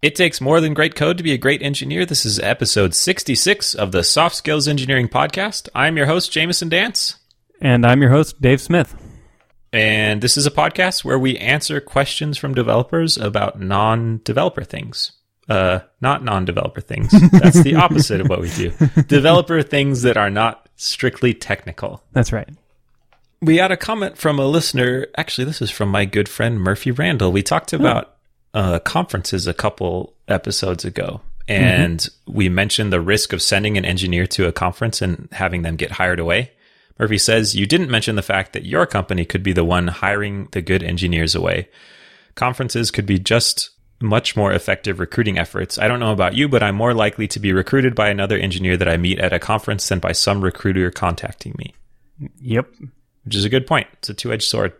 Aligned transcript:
It 0.00 0.14
takes 0.14 0.40
more 0.40 0.60
than 0.60 0.74
great 0.74 0.94
code 0.94 1.16
to 1.16 1.24
be 1.24 1.32
a 1.32 1.38
great 1.38 1.60
engineer. 1.60 2.06
This 2.06 2.24
is 2.24 2.38
episode 2.38 2.94
66 2.94 3.74
of 3.74 3.90
the 3.90 4.04
Soft 4.04 4.36
Skills 4.36 4.68
Engineering 4.68 5.08
Podcast. 5.08 5.68
I'm 5.74 5.96
your 5.96 6.06
host, 6.06 6.30
Jamison 6.30 6.68
Dance. 6.68 7.16
And 7.60 7.84
I'm 7.84 8.00
your 8.00 8.12
host, 8.12 8.40
Dave 8.40 8.60
Smith. 8.60 8.94
And 9.72 10.22
this 10.22 10.36
is 10.36 10.46
a 10.46 10.52
podcast 10.52 11.04
where 11.04 11.18
we 11.18 11.36
answer 11.38 11.80
questions 11.80 12.38
from 12.38 12.54
developers 12.54 13.18
about 13.18 13.60
non 13.60 14.20
developer 14.22 14.62
things. 14.62 15.10
Uh, 15.48 15.80
not 16.00 16.22
non 16.22 16.44
developer 16.44 16.80
things. 16.80 17.10
That's 17.32 17.64
the 17.64 17.74
opposite 17.74 18.20
of 18.20 18.28
what 18.28 18.40
we 18.40 18.50
do. 18.50 18.70
Developer 19.08 19.62
things 19.62 20.02
that 20.02 20.16
are 20.16 20.30
not 20.30 20.68
strictly 20.76 21.34
technical. 21.34 22.04
That's 22.12 22.32
right. 22.32 22.48
We 23.42 23.56
had 23.56 23.72
a 23.72 23.76
comment 23.76 24.16
from 24.16 24.38
a 24.38 24.46
listener. 24.46 25.08
Actually, 25.16 25.46
this 25.46 25.60
is 25.60 25.72
from 25.72 25.88
my 25.88 26.04
good 26.04 26.28
friend 26.28 26.60
Murphy 26.60 26.92
Randall. 26.92 27.32
We 27.32 27.42
talked 27.42 27.72
about 27.72 28.17
uh, 28.54 28.78
conferences 28.80 29.46
a 29.46 29.54
couple 29.54 30.14
episodes 30.26 30.84
ago, 30.84 31.20
and 31.46 32.00
mm-hmm. 32.00 32.32
we 32.32 32.48
mentioned 32.48 32.92
the 32.92 33.00
risk 33.00 33.32
of 33.32 33.42
sending 33.42 33.76
an 33.76 33.84
engineer 33.84 34.26
to 34.28 34.46
a 34.46 34.52
conference 34.52 35.02
and 35.02 35.28
having 35.32 35.62
them 35.62 35.76
get 35.76 35.92
hired 35.92 36.20
away. 36.20 36.52
Murphy 36.98 37.18
says 37.18 37.54
you 37.54 37.66
didn't 37.66 37.90
mention 37.90 38.16
the 38.16 38.22
fact 38.22 38.52
that 38.52 38.66
your 38.66 38.86
company 38.86 39.24
could 39.24 39.42
be 39.42 39.52
the 39.52 39.64
one 39.64 39.88
hiring 39.88 40.48
the 40.52 40.60
good 40.60 40.82
engineers 40.82 41.34
away. 41.34 41.68
Conferences 42.34 42.90
could 42.90 43.06
be 43.06 43.18
just 43.18 43.70
much 44.00 44.36
more 44.36 44.52
effective 44.52 45.00
recruiting 45.00 45.38
efforts. 45.38 45.78
I 45.78 45.88
don't 45.88 46.00
know 46.00 46.12
about 46.12 46.34
you, 46.34 46.48
but 46.48 46.62
I'm 46.62 46.76
more 46.76 46.94
likely 46.94 47.26
to 47.28 47.40
be 47.40 47.52
recruited 47.52 47.94
by 47.94 48.08
another 48.08 48.38
engineer 48.38 48.76
that 48.76 48.88
I 48.88 48.96
meet 48.96 49.18
at 49.18 49.32
a 49.32 49.38
conference 49.38 49.88
than 49.88 49.98
by 49.98 50.12
some 50.12 50.40
recruiter 50.40 50.90
contacting 50.90 51.54
me. 51.58 51.74
Yep. 52.40 52.68
Which 53.24 53.34
is 53.34 53.44
a 53.44 53.48
good 53.48 53.66
point. 53.66 53.88
It's 53.94 54.08
a 54.08 54.14
two 54.14 54.32
edged 54.32 54.48
sword. 54.48 54.72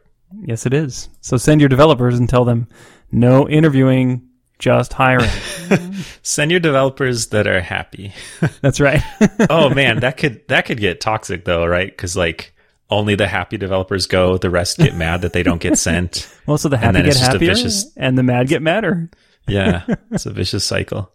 Yes, 0.43 0.67
it 0.67 0.75
is. 0.75 1.09
So 1.21 1.37
send 1.37 1.61
your 1.61 1.69
developers 1.69 2.19
and 2.19 2.29
tell 2.29 2.45
them 2.45 2.69
no 3.11 3.49
interviewing, 3.49 4.29
just 4.59 4.93
hiring. 4.93 5.31
Send 6.23 6.51
your 6.51 6.61
developers 6.61 7.29
that 7.29 7.47
are 7.47 7.61
happy. 7.61 8.13
That's 8.61 8.81
right. 8.81 9.03
oh 9.51 9.71
man, 9.71 10.01
that 10.01 10.17
could 10.17 10.47
that 10.49 10.67
could 10.67 10.79
get 10.79 11.01
toxic 11.01 11.45
though, 11.45 11.67
right? 11.67 11.89
Because 11.89 12.17
like 12.17 12.55
only 12.91 13.15
the 13.15 13.29
happy 13.29 13.57
developers 13.57 14.07
go, 14.07 14.39
the 14.39 14.51
rest 14.51 14.79
get 14.79 14.95
mad 14.95 15.23
that 15.23 15.33
they 15.33 15.43
don't 15.43 15.61
get 15.61 15.79
sent. 15.79 16.33
Well, 16.47 16.59
so 16.59 16.69
the 16.69 16.79
happy 16.79 17.03
get 17.03 17.17
happier, 17.17 17.55
vicious... 17.55 17.93
and 17.97 18.17
the 18.17 18.23
mad 18.23 18.49
get 18.49 18.63
madder. 18.63 19.11
yeah, 19.47 19.85
it's 20.11 20.27
a 20.27 20.33
vicious 20.33 20.65
cycle. 20.65 21.13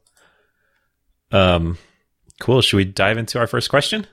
Um, 1.32 1.80
cool. 2.40 2.62
Should 2.62 2.78
we 2.78 2.86
dive 2.86 3.18
into 3.18 3.40
our 3.40 3.48
first 3.48 3.70
question? 3.70 4.06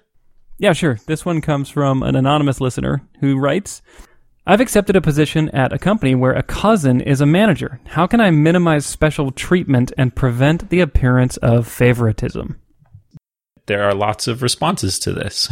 Yeah, 0.59 0.73
sure. 0.73 0.99
This 1.07 1.25
one 1.25 1.41
comes 1.41 1.71
from 1.71 2.03
an 2.03 2.17
anonymous 2.17 2.61
listener 2.61 3.03
who 3.21 3.39
writes 3.39 3.83
I've 4.47 4.61
accepted 4.61 4.97
a 4.97 5.01
position 5.01 5.51
at 5.51 5.73
a 5.73 5.79
company 5.79 6.15
where 6.15 6.33
a 6.33 6.43
cousin 6.43 7.01
is 7.01 7.21
a 7.21 7.27
manager. 7.27 7.81
How 7.87 8.07
can 8.07 8.21
I 8.21 8.31
minimize 8.31 8.87
special 8.87 9.31
treatment 9.31 9.93
and 9.99 10.17
prevent 10.17 10.71
the 10.71 10.81
appearance 10.81 11.37
of 11.39 11.69
favoritism? 11.69 12.59
There 13.67 13.85
are 13.85 13.95
lots 13.95 14.27
of 14.27 14.43
responses 14.43 14.99
to 15.01 15.13
this, 15.13 15.49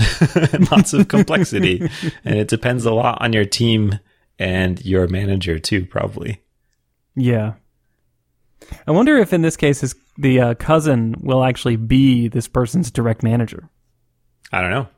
lots 0.72 0.92
of 0.92 1.06
complexity, 1.08 1.88
and 2.24 2.38
it 2.38 2.48
depends 2.48 2.84
a 2.84 2.92
lot 2.92 3.20
on 3.20 3.32
your 3.32 3.44
team 3.44 3.98
and 4.38 4.84
your 4.84 5.06
manager 5.06 5.58
too, 5.58 5.84
probably. 5.84 6.42
Yeah. 7.14 7.54
I 8.86 8.90
wonder 8.90 9.18
if 9.18 9.32
in 9.32 9.42
this 9.42 9.56
case 9.56 9.82
his, 9.82 9.94
the 10.16 10.40
uh, 10.40 10.54
cousin 10.54 11.14
will 11.20 11.44
actually 11.44 11.76
be 11.76 12.28
this 12.28 12.48
person's 12.48 12.90
direct 12.90 13.22
manager. 13.22 13.68
I 14.50 14.62
don't 14.62 14.70
know. 14.70 14.88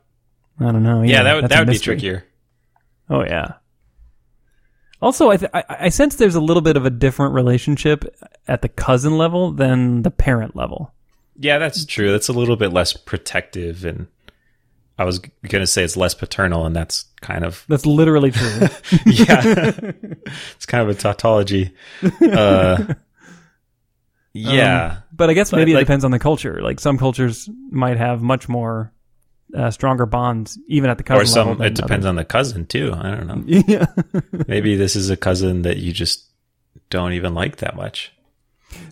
I 0.59 0.71
don't 0.71 0.83
know. 0.83 1.01
Yeah, 1.01 1.17
yeah 1.17 1.23
that 1.23 1.35
would 1.35 1.51
that 1.51 1.59
would 1.59 1.73
be 1.73 1.79
trickier. 1.79 2.25
Oh 3.09 3.23
yeah. 3.23 3.53
Also, 5.01 5.31
I, 5.31 5.37
th- 5.37 5.51
I, 5.53 5.63
I 5.69 5.89
sense 5.89 6.15
there's 6.15 6.35
a 6.35 6.41
little 6.41 6.61
bit 6.61 6.77
of 6.77 6.85
a 6.85 6.89
different 6.89 7.33
relationship 7.33 8.05
at 8.47 8.61
the 8.61 8.69
cousin 8.69 9.17
level 9.17 9.51
than 9.51 10.03
the 10.03 10.11
parent 10.11 10.55
level. 10.55 10.93
Yeah, 11.37 11.57
that's 11.57 11.85
true. 11.85 12.11
That's 12.11 12.27
a 12.27 12.33
little 12.33 12.55
bit 12.55 12.71
less 12.71 12.93
protective, 12.93 13.83
and 13.83 14.07
I 14.99 15.05
was 15.05 15.17
going 15.19 15.61
to 15.61 15.67
say 15.67 15.83
it's 15.83 15.97
less 15.97 16.13
paternal, 16.13 16.67
and 16.67 16.75
that's 16.75 17.05
kind 17.21 17.43
of 17.43 17.65
that's 17.67 17.87
literally 17.87 18.29
true. 18.29 18.47
yeah, 19.07 19.41
it's 20.55 20.67
kind 20.67 20.87
of 20.87 20.89
a 20.89 20.93
tautology. 20.93 21.71
Uh, 22.21 22.93
yeah, 24.33 24.85
um, 24.85 25.03
but 25.11 25.31
I 25.31 25.33
guess 25.33 25.51
maybe 25.51 25.73
like, 25.73 25.81
it 25.81 25.85
depends 25.85 26.05
on 26.05 26.11
the 26.11 26.19
culture. 26.19 26.61
Like 26.61 26.79
some 26.79 26.99
cultures 26.99 27.49
might 27.71 27.97
have 27.97 28.21
much 28.21 28.47
more 28.47 28.91
uh, 29.55 29.71
stronger 29.71 30.05
bonds, 30.05 30.59
even 30.67 30.89
at 30.89 30.97
the 30.97 31.03
cousin 31.03 31.23
or 31.23 31.25
some. 31.25 31.47
level. 31.49 31.65
It 31.65 31.75
depends 31.75 32.05
others. 32.05 32.09
on 32.09 32.15
the 32.15 32.25
cousin 32.25 32.65
too. 32.65 32.93
I 32.95 33.11
don't 33.11 33.27
know. 33.27 33.43
yeah, 33.67 33.85
maybe 34.47 34.75
this 34.75 34.95
is 34.95 35.09
a 35.09 35.17
cousin 35.17 35.63
that 35.63 35.77
you 35.77 35.93
just 35.93 36.25
don't 36.89 37.13
even 37.13 37.33
like 37.33 37.57
that 37.57 37.75
much. 37.75 38.13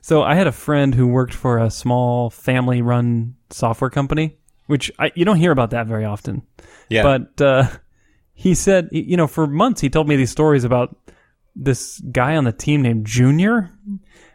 So 0.02 0.24
I 0.24 0.36
had 0.36 0.47
a 0.47 0.52
friend 0.52 0.94
who 0.94 1.08
worked 1.08 1.34
for 1.34 1.58
a 1.58 1.72
small 1.72 2.30
family-run 2.30 3.36
software 3.50 3.90
company, 3.90 4.38
which 4.68 4.92
I, 5.00 5.12
you 5.16 5.24
don't 5.24 5.38
hear 5.38 5.52
about 5.52 5.72
that 5.72 5.88
very 5.88 6.06
often. 6.06 6.44
Yeah, 6.90 7.03
but 7.03 7.41
uh, 7.41 7.68
he 8.34 8.56
said, 8.56 8.90
you 8.91 9.18
know, 9.18 9.28
for 9.28 9.47
months 9.47 9.81
he 9.81 9.90
told 9.90 10.08
me 10.08 10.16
these 10.16 10.31
stories 10.31 10.64
about 10.64 10.96
this 11.56 12.00
guy 12.12 12.36
on 12.36 12.44
the 12.44 12.52
team 12.52 12.81
named 12.81 13.06
Junior, 13.06 13.72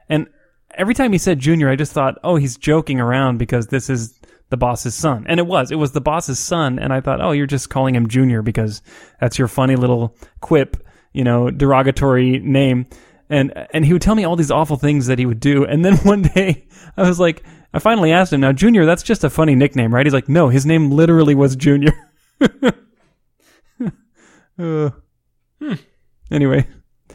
and 0.08 0.28
every 0.76 0.94
time 0.94 1.12
he 1.12 1.18
said 1.18 1.38
Junior, 1.38 1.68
I 1.70 1.76
just 1.76 1.92
thought, 1.92 2.18
oh, 2.24 2.36
he's 2.36 2.56
joking 2.56 3.00
around 3.00 3.38
because 3.38 3.68
this 3.68 3.90
is 3.90 4.18
the 4.50 4.56
boss's 4.56 4.94
son. 4.94 5.24
And 5.28 5.40
it 5.40 5.46
was. 5.46 5.70
It 5.70 5.76
was 5.76 5.92
the 5.92 6.00
boss's 6.00 6.38
son. 6.38 6.78
And 6.78 6.92
I 6.92 7.00
thought, 7.00 7.20
oh, 7.20 7.32
you're 7.32 7.46
just 7.46 7.70
calling 7.70 7.94
him 7.94 8.08
Junior 8.08 8.42
because 8.42 8.82
that's 9.20 9.38
your 9.38 9.48
funny 9.48 9.76
little 9.76 10.16
quip, 10.40 10.76
you 11.12 11.24
know, 11.24 11.50
derogatory 11.50 12.38
name. 12.38 12.86
And 13.30 13.52
and 13.72 13.84
he 13.84 13.92
would 13.92 14.02
tell 14.02 14.14
me 14.14 14.24
all 14.24 14.36
these 14.36 14.50
awful 14.50 14.76
things 14.76 15.06
that 15.06 15.18
he 15.18 15.26
would 15.26 15.40
do. 15.40 15.64
And 15.64 15.84
then 15.84 15.96
one 15.98 16.22
day 16.22 16.66
I 16.96 17.08
was 17.08 17.18
like, 17.18 17.42
I 17.72 17.78
finally 17.78 18.12
asked 18.12 18.32
him, 18.32 18.40
now 18.40 18.52
Junior, 18.52 18.86
that's 18.86 19.02
just 19.02 19.24
a 19.24 19.30
funny 19.30 19.54
nickname, 19.54 19.92
right? 19.92 20.06
He's 20.06 20.12
like, 20.12 20.28
no, 20.28 20.48
his 20.48 20.64
name 20.64 20.90
literally 20.90 21.34
was 21.34 21.56
Junior. 21.56 21.92
uh, 22.40 22.70
hmm. 24.58 25.74
Anyway. 26.30 26.66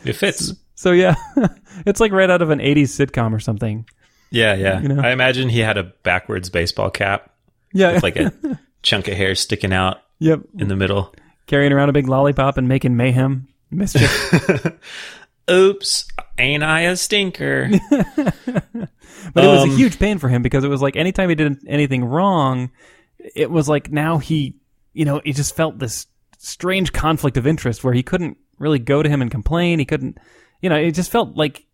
It 0.04 0.14
fits. 0.14 0.48
So, 0.48 0.54
so 0.76 0.92
yeah, 0.92 1.16
it's 1.86 2.00
like 2.00 2.12
right 2.12 2.30
out 2.30 2.42
of 2.42 2.50
an 2.50 2.60
80s 2.60 2.90
sitcom 2.90 3.34
or 3.34 3.40
something. 3.40 3.86
Yeah, 4.32 4.56
yeah. 4.56 4.80
You 4.80 4.90
know? 4.90 5.02
I 5.02 5.12
imagine 5.12 5.50
he 5.50 5.60
had 5.60 5.78
a 5.78 5.84
backwards 5.84 6.50
baseball 6.50 6.90
cap. 6.90 7.32
Yeah. 7.74 7.94
With 7.94 8.04
like 8.04 8.16
a 8.16 8.32
chunk 8.82 9.08
of 9.08 9.16
hair 9.16 9.36
sticking 9.36 9.74
out 9.74 10.02
yep. 10.20 10.42
in 10.58 10.68
the 10.68 10.76
middle. 10.76 11.14
Carrying 11.48 11.72
around 11.72 11.90
a 11.90 11.94
big 11.94 12.08
lollipop 12.08 12.58
and 12.58 12.68
making 12.68 12.96
mayhem. 12.96 13.48
Mischief. 13.72 14.66
Oops, 15.50 16.08
ain't 16.38 16.64
I 16.64 16.82
a 16.82 16.96
stinker? 16.96 17.70
but 17.90 19.44
it 19.44 19.48
was 19.48 19.64
um, 19.64 19.70
a 19.72 19.76
huge 19.76 19.98
pain 19.98 20.20
for 20.20 20.30
him 20.30 20.44
because 20.44 20.64
it 20.64 20.68
was 20.68 20.82
like 20.82 20.96
anytime 20.96 21.30
he 21.30 21.36
did 21.36 21.58
anything 21.68 22.06
wrong, 22.06 22.70
it 23.18 23.50
was 23.50 23.68
like 23.68 23.92
now 23.92 24.20
he, 24.20 24.56
you 24.94 25.06
know, 25.06 25.22
he 25.24 25.34
just 25.34 25.56
felt 25.56 25.80
this 25.80 26.06
strange 26.38 26.94
conflict 26.94 27.38
of 27.38 27.48
interest 27.48 27.84
where 27.84 27.94
he 27.94 28.04
couldn't 28.04 28.38
really 28.60 28.80
go 28.80 29.02
to 29.02 29.10
him 29.10 29.22
and 29.22 29.32
complain. 29.32 29.80
He 29.80 29.86
couldn't, 29.86 30.20
you 30.62 30.70
know, 30.70 30.76
it 30.76 30.92
just 30.92 31.12
felt 31.12 31.36
like 31.36 31.66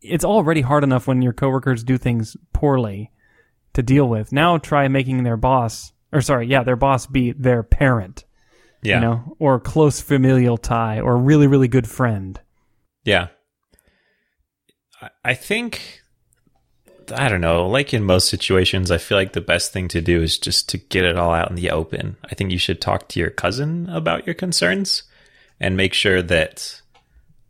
it's 0.00 0.24
already 0.24 0.60
hard 0.60 0.84
enough 0.84 1.06
when 1.06 1.22
your 1.22 1.32
coworkers 1.32 1.82
do 1.84 1.98
things 1.98 2.36
poorly 2.52 3.10
to 3.74 3.82
deal 3.82 4.08
with. 4.08 4.32
Now 4.32 4.58
try 4.58 4.88
making 4.88 5.22
their 5.22 5.36
boss, 5.36 5.92
or 6.12 6.20
sorry, 6.20 6.46
yeah, 6.46 6.62
their 6.62 6.76
boss 6.76 7.06
be 7.06 7.32
their 7.32 7.62
parent. 7.62 8.24
Yeah. 8.80 8.96
You 8.96 9.00
know, 9.00 9.36
or 9.40 9.58
close 9.58 10.00
familial 10.00 10.56
tie, 10.56 11.00
or 11.00 11.16
really, 11.16 11.48
really 11.48 11.66
good 11.66 11.88
friend. 11.88 12.40
Yeah. 13.04 13.28
I 15.24 15.34
think, 15.34 16.00
I 17.12 17.28
don't 17.28 17.40
know, 17.40 17.66
like 17.66 17.92
in 17.92 18.04
most 18.04 18.28
situations, 18.28 18.92
I 18.92 18.98
feel 18.98 19.18
like 19.18 19.32
the 19.32 19.40
best 19.40 19.72
thing 19.72 19.88
to 19.88 20.00
do 20.00 20.22
is 20.22 20.38
just 20.38 20.68
to 20.68 20.78
get 20.78 21.04
it 21.04 21.16
all 21.16 21.32
out 21.32 21.50
in 21.50 21.56
the 21.56 21.70
open. 21.70 22.16
I 22.24 22.34
think 22.36 22.52
you 22.52 22.58
should 22.58 22.80
talk 22.80 23.08
to 23.08 23.20
your 23.20 23.30
cousin 23.30 23.88
about 23.88 24.26
your 24.26 24.34
concerns 24.34 25.02
and 25.58 25.76
make 25.76 25.92
sure 25.92 26.22
that 26.22 26.80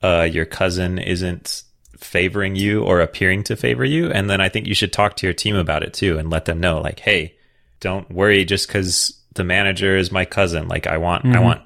uh, 0.03 0.29
your 0.31 0.47
cousin 0.47 0.99
isn't 0.99 1.63
favoring 1.99 2.57
you 2.57 2.83
or 2.85 3.01
appearing 3.01 3.43
to 3.45 3.57
favor 3.57 3.85
you. 3.85 4.11
And 4.11 4.31
then 4.31 4.41
I 4.41 4.49
think 4.49 4.67
you 4.67 4.75
should 4.75 4.93
talk 4.93 5.17
to 5.17 5.27
your 5.27 5.35
team 5.35 5.57
about 5.57 5.83
it 5.83 5.93
too 5.93 6.19
and 6.19 6.31
let 6.31 6.45
them 6.45 6.61
know, 6.61 6.81
like, 6.81 7.01
hey, 7.01 7.37
don't 7.81 8.11
worry 8.11 8.45
just 8.45 8.69
because 8.69 9.21
the 9.35 9.45
manager 9.45 9.97
is 9.97 10.11
my 10.11 10.25
cousin. 10.25 10.69
Like, 10.69 10.87
I 10.87 10.97
want, 10.99 11.25
mm-hmm. 11.25 11.37
I 11.37 11.41
want 11.41 11.63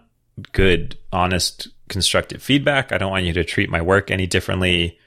good, 0.52 0.98
honest, 1.12 1.68
constructive 1.88 2.42
feedback. 2.42 2.92
I 2.92 2.98
don't 2.98 3.10
want 3.10 3.24
you 3.24 3.32
to 3.34 3.44
treat 3.44 3.70
my 3.70 3.82
work 3.82 4.10
any 4.10 4.26
differently. 4.26 4.98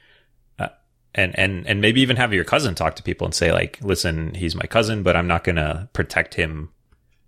Uh, 0.58 0.68
and, 1.14 1.36
and, 1.38 1.66
and 1.66 1.80
maybe 1.80 2.00
even 2.00 2.16
have 2.16 2.32
your 2.32 2.44
cousin 2.44 2.74
talk 2.74 2.96
to 2.96 3.02
people 3.02 3.24
and 3.24 3.34
say, 3.34 3.52
like, 3.52 3.78
listen, 3.82 4.34
he's 4.34 4.54
my 4.54 4.66
cousin, 4.66 5.02
but 5.02 5.16
I'm 5.16 5.28
not 5.28 5.44
going 5.44 5.56
to 5.56 5.88
protect 5.92 6.34
him. 6.34 6.70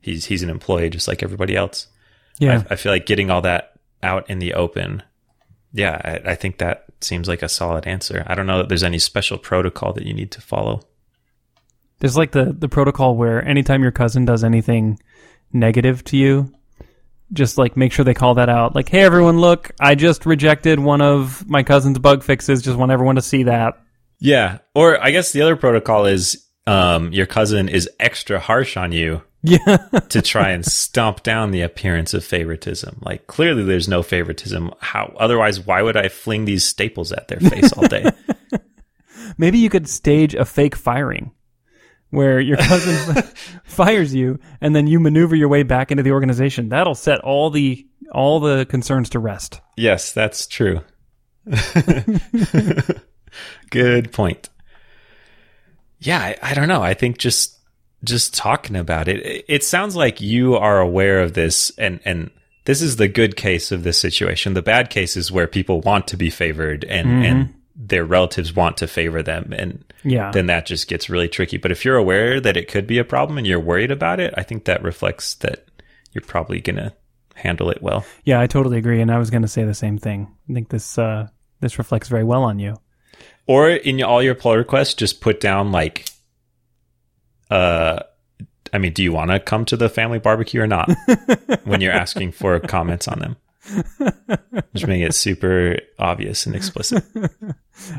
He's, 0.00 0.26
he's 0.26 0.42
an 0.42 0.50
employee 0.50 0.90
just 0.90 1.08
like 1.08 1.22
everybody 1.22 1.56
else. 1.56 1.88
Yeah. 2.38 2.62
I, 2.70 2.74
I 2.74 2.76
feel 2.76 2.92
like 2.92 3.06
getting 3.06 3.30
all 3.30 3.42
that 3.42 3.72
out 4.02 4.30
in 4.30 4.38
the 4.38 4.54
open. 4.54 5.02
Yeah. 5.72 6.00
I, 6.04 6.32
I 6.32 6.34
think 6.34 6.58
that 6.58 6.86
seems 7.00 7.28
like 7.28 7.42
a 7.42 7.48
solid 7.48 7.86
answer. 7.86 8.24
I 8.26 8.34
don't 8.34 8.46
know 8.46 8.58
that 8.58 8.68
there's 8.68 8.82
any 8.82 8.98
special 8.98 9.38
protocol 9.38 9.92
that 9.92 10.06
you 10.06 10.14
need 10.14 10.30
to 10.32 10.40
follow. 10.40 10.82
There's 12.00 12.16
like 12.16 12.30
the 12.32 12.54
the 12.56 12.68
protocol 12.68 13.16
where 13.16 13.44
anytime 13.44 13.82
your 13.82 13.90
cousin 13.90 14.24
does 14.24 14.44
anything 14.44 15.00
negative 15.52 16.04
to 16.04 16.16
you, 16.16 16.52
just 17.32 17.58
like 17.58 17.76
make 17.76 17.92
sure 17.92 18.04
they 18.04 18.14
call 18.14 18.34
that 18.34 18.48
out. 18.48 18.74
Like, 18.74 18.88
hey 18.88 19.00
everyone, 19.00 19.40
look, 19.40 19.72
I 19.80 19.94
just 19.94 20.24
rejected 20.24 20.78
one 20.78 21.00
of 21.00 21.48
my 21.48 21.62
cousin's 21.62 21.98
bug 21.98 22.22
fixes. 22.22 22.62
Just 22.62 22.78
want 22.78 22.92
everyone 22.92 23.16
to 23.16 23.22
see 23.22 23.44
that. 23.44 23.74
Yeah. 24.20 24.58
Or 24.74 25.02
I 25.02 25.10
guess 25.10 25.32
the 25.32 25.42
other 25.42 25.56
protocol 25.56 26.06
is 26.06 26.47
um, 26.68 27.12
your 27.12 27.26
cousin 27.26 27.68
is 27.68 27.88
extra 27.98 28.38
harsh 28.38 28.76
on 28.76 28.92
you 28.92 29.22
Yeah. 29.42 29.76
to 30.10 30.20
try 30.22 30.50
and 30.50 30.64
stomp 30.64 31.22
down 31.22 31.50
the 31.50 31.62
appearance 31.62 32.12
of 32.14 32.24
favoritism. 32.24 33.00
Like 33.02 33.26
clearly 33.26 33.62
there's 33.64 33.88
no 33.88 34.02
favoritism. 34.02 34.72
How 34.80 35.14
otherwise 35.18 35.60
why 35.60 35.82
would 35.82 35.96
I 35.96 36.08
fling 36.08 36.44
these 36.44 36.64
staples 36.64 37.12
at 37.12 37.28
their 37.28 37.40
face 37.40 37.72
all 37.72 37.86
day? 37.88 38.10
Maybe 39.38 39.58
you 39.58 39.70
could 39.70 39.88
stage 39.88 40.34
a 40.34 40.44
fake 40.44 40.74
firing 40.76 41.30
where 42.10 42.40
your 42.40 42.56
cousin 42.56 43.22
fires 43.64 44.14
you 44.14 44.38
and 44.60 44.74
then 44.74 44.86
you 44.86 44.98
maneuver 44.98 45.36
your 45.36 45.48
way 45.48 45.62
back 45.62 45.90
into 45.90 46.02
the 46.02 46.12
organization. 46.12 46.68
That'll 46.70 46.94
set 46.94 47.20
all 47.20 47.50
the 47.50 47.86
all 48.12 48.40
the 48.40 48.64
concerns 48.66 49.10
to 49.10 49.18
rest. 49.18 49.60
yes, 49.76 50.12
that's 50.12 50.46
true. 50.46 50.80
Good 53.70 54.12
point. 54.12 54.48
Yeah, 56.00 56.18
I, 56.18 56.36
I 56.42 56.54
don't 56.54 56.68
know. 56.68 56.82
I 56.82 56.94
think 56.94 57.18
just 57.18 57.58
just 58.04 58.34
talking 58.34 58.76
about 58.76 59.08
it, 59.08 59.24
it, 59.26 59.44
it 59.48 59.64
sounds 59.64 59.96
like 59.96 60.20
you 60.20 60.54
are 60.56 60.80
aware 60.80 61.20
of 61.20 61.34
this 61.34 61.70
and 61.78 62.00
and 62.04 62.30
this 62.64 62.82
is 62.82 62.96
the 62.96 63.08
good 63.08 63.36
case 63.36 63.72
of 63.72 63.82
this 63.82 63.98
situation. 63.98 64.54
The 64.54 64.62
bad 64.62 64.90
case 64.90 65.16
is 65.16 65.32
where 65.32 65.46
people 65.46 65.80
want 65.80 66.06
to 66.08 66.16
be 66.16 66.30
favored 66.30 66.84
and 66.84 67.24
and 67.24 67.54
their 67.74 68.04
relatives 68.04 68.54
want 68.54 68.76
to 68.78 68.86
favor 68.88 69.22
them 69.22 69.52
and 69.56 69.84
Yeah. 70.04 70.30
then 70.32 70.46
that 70.46 70.66
just 70.66 70.88
gets 70.88 71.08
really 71.08 71.28
tricky. 71.28 71.56
But 71.58 71.70
if 71.72 71.84
you're 71.84 71.96
aware 71.96 72.40
that 72.40 72.56
it 72.56 72.68
could 72.68 72.86
be 72.86 72.98
a 72.98 73.04
problem 73.04 73.38
and 73.38 73.46
you're 73.46 73.60
worried 73.60 73.90
about 73.92 74.18
it, 74.20 74.34
I 74.36 74.42
think 74.42 74.64
that 74.64 74.82
reflects 74.82 75.34
that 75.36 75.64
you're 76.12 76.22
probably 76.24 76.60
going 76.60 76.76
to 76.76 76.92
handle 77.34 77.70
it 77.70 77.80
well. 77.82 78.04
yeah, 78.24 78.40
I 78.40 78.48
totally 78.48 78.78
agree 78.78 79.00
and 79.00 79.10
I 79.12 79.18
was 79.18 79.30
going 79.30 79.42
to 79.42 79.48
say 79.48 79.64
the 79.64 79.74
same 79.74 79.96
thing. 79.98 80.28
I 80.50 80.52
think 80.52 80.68
this 80.70 80.98
uh 80.98 81.28
this 81.60 81.78
reflects 81.78 82.08
very 82.08 82.24
well 82.24 82.42
on 82.44 82.58
you. 82.60 82.76
Or 83.48 83.70
in 83.70 84.02
all 84.02 84.22
your 84.22 84.34
pull 84.34 84.56
requests, 84.56 84.94
just 84.94 85.22
put 85.22 85.40
down 85.40 85.72
like, 85.72 86.06
uh, 87.50 88.00
I 88.72 88.78
mean, 88.78 88.92
do 88.92 89.02
you 89.02 89.10
want 89.10 89.30
to 89.30 89.40
come 89.40 89.64
to 89.64 89.76
the 89.76 89.88
family 89.88 90.18
barbecue 90.18 90.60
or 90.60 90.66
not? 90.66 90.90
when 91.64 91.80
you're 91.80 91.92
asking 91.92 92.32
for 92.32 92.60
comments 92.60 93.08
on 93.08 93.20
them, 93.20 93.36
just 94.74 94.86
make 94.86 95.02
it 95.02 95.14
super 95.14 95.78
obvious 95.98 96.44
and 96.44 96.54
explicit. 96.54 97.02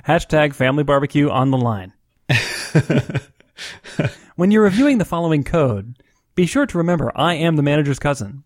Hashtag 0.08 0.54
family 0.54 0.84
barbecue 0.84 1.30
on 1.30 1.50
the 1.50 1.58
line. 1.58 1.94
when 4.36 4.52
you're 4.52 4.64
reviewing 4.64 5.00
the 5.00 5.06
following 5.06 5.44
code, 5.44 5.96
be 6.36 6.46
sure 6.46 6.68
to 6.68 6.78
remember 6.78 7.12
I 7.16 7.34
am 7.34 7.56
the 7.56 7.64
manager's 7.64 7.98
cousin. 7.98 8.44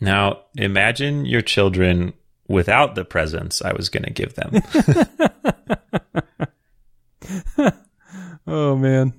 Now, 0.00 0.44
imagine 0.56 1.26
your 1.26 1.42
children 1.42 2.14
without 2.50 2.94
the 2.96 3.04
presents 3.04 3.62
I 3.62 3.72
was 3.72 3.88
going 3.88 4.02
to 4.04 4.10
give 4.10 4.34
them. 4.34 4.60
Oh 8.46 8.74
man. 8.76 9.12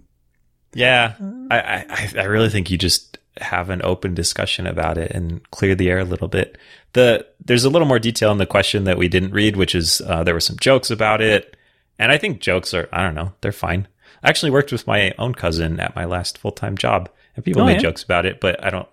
Yeah, 0.74 1.14
I, 1.50 1.86
I, 1.90 2.14
I 2.20 2.24
really 2.26 2.50
think 2.50 2.70
you 2.70 2.78
just 2.78 3.18
have 3.40 3.70
an 3.70 3.82
open 3.84 4.14
discussion 4.14 4.68
about 4.68 4.98
it 4.98 5.12
and 5.12 5.50
clear 5.52 5.74
the 5.74 5.90
air 5.90 6.00
a 6.00 6.04
little 6.04 6.28
bit. 6.28 6.58
The 6.94 7.26
there's 7.44 7.64
a 7.64 7.70
little 7.70 7.88
more 7.88 8.00
detail 8.00 8.32
in 8.32 8.40
the 8.40 8.46
question 8.46 8.84
that 8.86 8.98
we 8.98 9.08
didn't 9.08 9.32
read, 9.32 9.56
which 9.56 9.74
is 9.76 10.02
uh, 10.02 10.24
there 10.24 10.34
were 10.34 10.40
some 10.42 10.58
jokes 10.60 10.92
about 10.92 11.22
it, 11.22 11.56
and 11.98 12.12
I 12.12 12.18
think 12.18 12.42
jokes 12.42 12.74
are 12.74 12.90
I 12.92 13.04
don't 13.04 13.16
know 13.16 13.32
they're 13.42 13.52
fine. 13.54 13.88
I 14.24 14.30
actually 14.30 14.52
worked 14.52 14.72
with 14.74 14.88
my 14.88 15.14
own 15.18 15.34
cousin 15.34 15.80
at 15.80 15.96
my 15.96 16.04
last 16.06 16.38
full 16.38 16.52
time 16.52 16.78
job, 16.78 17.10
and 17.36 17.46
people 17.46 17.62
Oh, 17.62 17.66
made 17.66 17.74
yeah? 17.76 17.80
jokes 17.80 18.04
about 18.04 18.26
it, 18.26 18.42
but 18.42 18.62
I 18.64 18.70
don't. 18.70 18.90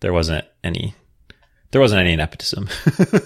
There 0.00 0.12
wasn't 0.12 0.44
any. 0.62 0.94
There 1.72 1.80
wasn't 1.80 2.02
any 2.02 2.14
nepotism. 2.16 2.68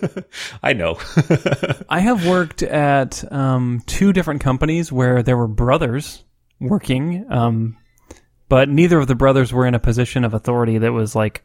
I 0.62 0.72
know. 0.72 0.98
I 1.88 1.98
have 1.98 2.26
worked 2.26 2.62
at 2.62 3.30
um, 3.32 3.82
two 3.86 4.12
different 4.12 4.40
companies 4.40 4.92
where 4.92 5.24
there 5.24 5.36
were 5.36 5.48
brothers 5.48 6.24
working, 6.60 7.26
um, 7.28 7.76
but 8.48 8.68
neither 8.68 8.98
of 9.00 9.08
the 9.08 9.16
brothers 9.16 9.52
were 9.52 9.66
in 9.66 9.74
a 9.74 9.80
position 9.80 10.24
of 10.24 10.32
authority 10.32 10.78
that 10.78 10.92
was 10.92 11.16
like 11.16 11.44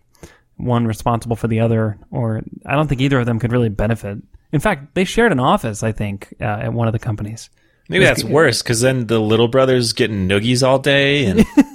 one 0.57 0.86
responsible 0.86 1.36
for 1.36 1.48
the 1.48 1.62
other, 1.62 1.98
or 2.12 2.44
I 2.68 2.75
don't 2.75 2.88
think 2.88 3.01
either 3.01 3.19
of 3.19 3.25
them 3.25 3.39
could 3.39 3.51
really 3.51 3.69
benefit. 3.69 4.19
In 4.51 4.59
fact, 4.59 4.94
they 4.94 5.04
shared 5.04 5.31
an 5.31 5.39
office, 5.39 5.81
I 5.81 5.94
think, 5.94 6.36
uh, 6.39 6.44
at 6.44 6.74
one 6.74 6.88
of 6.88 6.94
the 6.94 7.00
companies. 7.00 7.50
Maybe 7.89 8.06
that's 8.06 8.24
worse 8.24 8.62
because 8.62 8.80
then 8.80 9.07
the 9.07 9.19
little 9.19 9.47
brother's 9.47 9.94
getting 9.94 10.30
noogies 10.30 10.65
all 10.65 10.80
day 10.80 11.25
and 11.25 11.39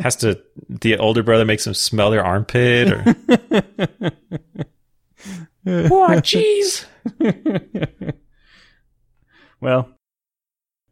has 0.00 0.16
to. 0.16 0.40
The 0.68 0.98
older 0.98 1.22
brother 1.22 1.44
makes 1.44 1.66
him 1.66 1.74
smell 1.74 2.10
their 2.10 2.24
armpit 2.24 2.92
or. 2.92 3.04
what 5.88 6.24
cheese? 6.24 6.86
Well, 9.62 9.88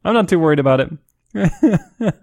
I'm 0.05 0.14
not 0.14 0.29
too 0.29 0.38
worried 0.38 0.61
about 0.61 0.81
it. 0.81 2.19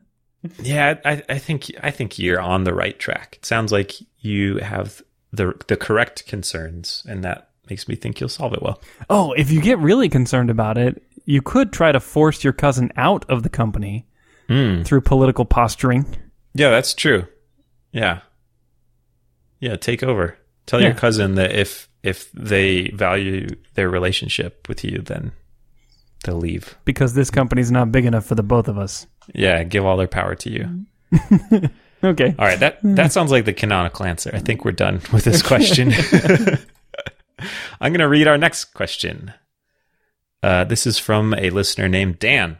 Yeah, 0.62 0.98
I, 1.04 1.22
I 1.28 1.38
think 1.40 1.70
I 1.84 1.92
think 1.92 2.18
you're 2.18 2.40
on 2.40 2.64
the 2.64 2.74
right 2.74 2.98
track. 2.98 3.36
It 3.40 3.46
sounds 3.46 3.74
like 3.74 3.96
you 4.20 4.58
have 4.60 5.02
the 5.34 5.54
the 5.68 5.76
correct 5.76 6.26
concerns, 6.26 7.04
and 7.06 7.24
that 7.26 7.50
makes 7.70 7.90
me 7.90 7.96
think 7.96 8.22
you'll 8.22 8.30
solve 8.30 8.54
it 8.54 8.62
well. 8.62 8.82
Oh, 9.10 9.34
if 9.34 9.52
you 9.52 9.62
get 9.62 9.78
really 9.80 10.08
concerned 10.08 10.50
about 10.50 10.78
it, 10.78 11.04
you 11.26 11.42
could 11.42 11.74
try 11.74 11.92
to 11.92 12.00
force 12.00 12.44
your 12.46 12.54
cousin 12.54 12.94
out 12.96 13.26
of 13.30 13.44
the 13.44 13.50
company 13.50 14.08
hmm. 14.48 14.84
through 14.84 15.02
political 15.02 15.44
posturing. 15.44 16.06
Yeah, 16.58 16.70
that's 16.70 16.94
true. 16.94 17.28
Yeah. 17.92 18.22
Yeah, 19.60 19.76
take 19.76 20.04
over. 20.04 20.38
Tell 20.66 20.80
Yeah. 20.82 20.88
your 20.88 20.96
cousin 20.96 21.36
that 21.36 21.52
if 21.52 21.88
if 22.04 22.32
they 22.32 22.90
value 22.90 23.48
their 23.76 23.90
relationship 23.90 24.68
with 24.70 24.84
you, 24.84 25.00
then 25.02 25.32
they'll 26.24 26.38
leave. 26.38 26.76
because 26.86 27.14
this 27.14 27.30
company's 27.30 27.70
not 27.72 27.92
big 27.92 28.06
enough 28.06 28.26
for 28.26 28.36
the 28.36 28.44
both 28.44 28.68
of 28.68 28.78
us. 28.78 29.08
Yeah, 29.34 29.64
give 29.64 29.86
all 29.86 29.98
their 29.98 30.08
power 30.08 30.36
to 30.36 30.50
you. 30.50 30.86
Okay. 32.04 32.36
All 32.38 32.46
right, 32.46 32.60
that 32.60 32.78
that 32.84 33.12
sounds 33.12 33.32
like 33.32 33.46
the 33.46 33.54
canonical 33.54 34.06
answer. 34.06 34.30
I 34.32 34.38
think 34.38 34.64
we're 34.64 34.72
done 34.72 35.02
with 35.12 35.24
this 35.24 35.42
question. 35.42 35.92
I'm 37.82 37.92
going 37.92 38.00
to 38.02 38.08
read 38.08 38.28
our 38.28 38.38
next 38.38 38.66
question. 38.76 39.34
Uh, 40.44 40.64
this 40.64 40.86
is 40.86 41.00
from 41.00 41.34
a 41.34 41.50
listener 41.50 41.90
named 41.90 42.20
Dan. 42.20 42.60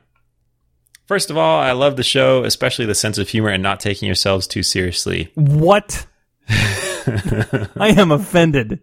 First 1.08 1.30
of 1.30 1.38
all, 1.38 1.60
I 1.60 1.72
love 1.72 1.96
the 1.96 2.04
show, 2.04 2.44
especially 2.44 2.86
the 2.86 2.94
sense 2.94 3.18
of 3.18 3.30
humor 3.30 3.50
and 3.50 3.64
not 3.64 3.80
taking 3.80 4.08
yourselves 4.08 4.46
too 4.46 4.62
seriously. 4.62 5.32
What? 5.36 6.06
I 6.50 7.94
am 7.98 8.12
offended. 8.12 8.82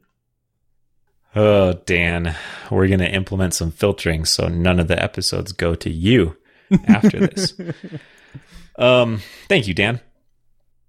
Oh, 1.37 1.75
Dan, 1.85 2.35
we're 2.71 2.89
going 2.89 3.01
to 3.01 3.15
implement 3.15 3.53
some 3.53 3.71
filtering 3.71 4.25
so 4.25 4.49
none 4.49 4.81
of 4.81 4.89
the 4.89 5.01
episodes 5.01 5.53
go 5.53 5.75
to 5.75 5.91
you 5.91 6.37
after 6.87 7.21
this. 7.21 7.55
um, 8.79 9.21
thank 9.49 9.69
you, 9.69 9.75
Dan. 9.75 10.01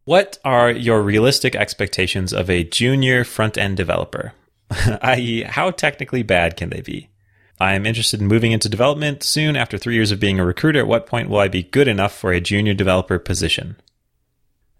What 0.05 0.38
are 0.45 0.71
your 0.71 1.01
realistic 1.01 1.55
expectations 1.55 2.31
of 2.31 2.50
a 2.50 2.63
junior 2.63 3.25
front 3.25 3.57
end 3.57 3.75
developer? 3.75 4.33
i.e., 5.01 5.41
how 5.41 5.71
technically 5.71 6.24
bad 6.24 6.55
can 6.55 6.69
they 6.69 6.81
be? 6.81 7.10
I 7.59 7.74
am 7.74 7.85
interested 7.85 8.19
in 8.21 8.27
moving 8.27 8.51
into 8.51 8.67
development 8.67 9.24
soon 9.24 9.55
after 9.55 9.77
three 9.77 9.95
years 9.95 10.12
of 10.12 10.19
being 10.19 10.39
a 10.39 10.45
recruiter. 10.45 10.79
At 10.79 10.88
what 10.88 11.05
point 11.07 11.29
will 11.29 11.39
I 11.39 11.47
be 11.47 11.63
good 11.63 11.88
enough 11.88 12.13
for 12.13 12.31
a 12.31 12.41
junior 12.41 12.74
developer 12.74 13.17
position? 13.17 13.77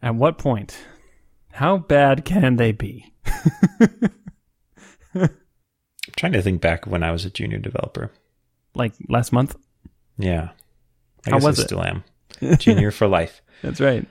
At 0.02 0.16
what 0.16 0.38
point? 0.38 0.78
How 1.54 1.78
bad 1.78 2.26
can 2.26 2.58
they 2.58 2.74
be? 2.74 3.14
I'm 5.16 5.30
trying 6.18 6.34
to 6.34 6.42
think 6.42 6.60
back 6.62 6.86
when 6.86 7.02
I 7.02 7.12
was 7.12 7.24
a 7.24 7.30
junior 7.30 7.60
developer. 7.60 8.12
Like 8.76 8.94
last 9.08 9.32
month? 9.32 9.56
Yeah. 10.18 10.50
I 11.26 11.30
How 11.32 11.38
guess 11.38 11.46
was 11.46 11.60
I 11.60 11.62
it? 11.62 11.66
still 11.66 11.84
am. 11.84 12.04
Junior 12.58 12.92
for 12.92 13.08
life. 13.08 13.42
That's 13.62 13.80
right. 13.80 14.06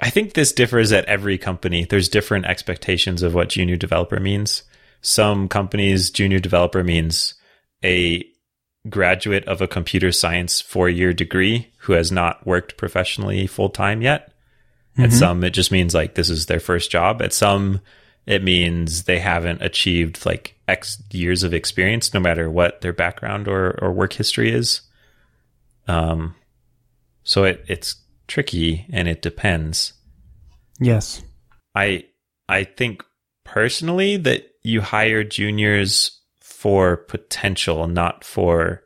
I 0.00 0.10
think 0.10 0.34
this 0.34 0.52
differs 0.52 0.92
at 0.92 1.04
every 1.06 1.36
company. 1.38 1.84
There's 1.84 2.08
different 2.08 2.46
expectations 2.46 3.22
of 3.22 3.34
what 3.34 3.48
junior 3.48 3.76
developer 3.76 4.20
means. 4.20 4.62
Some 5.00 5.48
companies, 5.48 6.10
junior 6.10 6.38
developer 6.38 6.82
means 6.82 7.34
a 7.84 8.24
graduate 8.88 9.46
of 9.46 9.60
a 9.60 9.68
computer 9.68 10.12
science 10.12 10.60
four 10.60 10.88
year 10.88 11.12
degree 11.12 11.72
who 11.78 11.92
has 11.92 12.10
not 12.10 12.46
worked 12.46 12.76
professionally 12.76 13.46
full 13.46 13.68
time 13.70 14.02
yet. 14.02 14.32
At 15.00 15.12
some, 15.12 15.44
it 15.44 15.50
just 15.50 15.70
means 15.70 15.94
like 15.94 16.16
this 16.16 16.28
is 16.28 16.46
their 16.46 16.58
first 16.58 16.90
job. 16.90 17.22
At 17.22 17.32
some, 17.32 17.80
it 18.26 18.42
means 18.42 19.04
they 19.04 19.20
haven't 19.20 19.62
achieved 19.62 20.26
like 20.26 20.56
X 20.66 21.00
years 21.12 21.44
of 21.44 21.54
experience, 21.54 22.12
no 22.12 22.18
matter 22.18 22.50
what 22.50 22.80
their 22.80 22.92
background 22.92 23.46
or, 23.46 23.78
or 23.80 23.92
work 23.92 24.12
history 24.12 24.50
is. 24.50 24.80
Um, 25.86 26.34
so 27.22 27.44
it, 27.44 27.64
it's 27.68 27.94
tricky 28.26 28.86
and 28.92 29.06
it 29.06 29.22
depends. 29.22 29.92
Yes. 30.80 31.22
I 31.76 32.06
I 32.48 32.64
think 32.64 33.04
personally 33.48 34.16
that 34.18 34.44
you 34.62 34.80
hire 34.82 35.24
juniors 35.24 36.20
for 36.40 36.96
potential, 36.96 37.86
not 37.86 38.24
for 38.24 38.82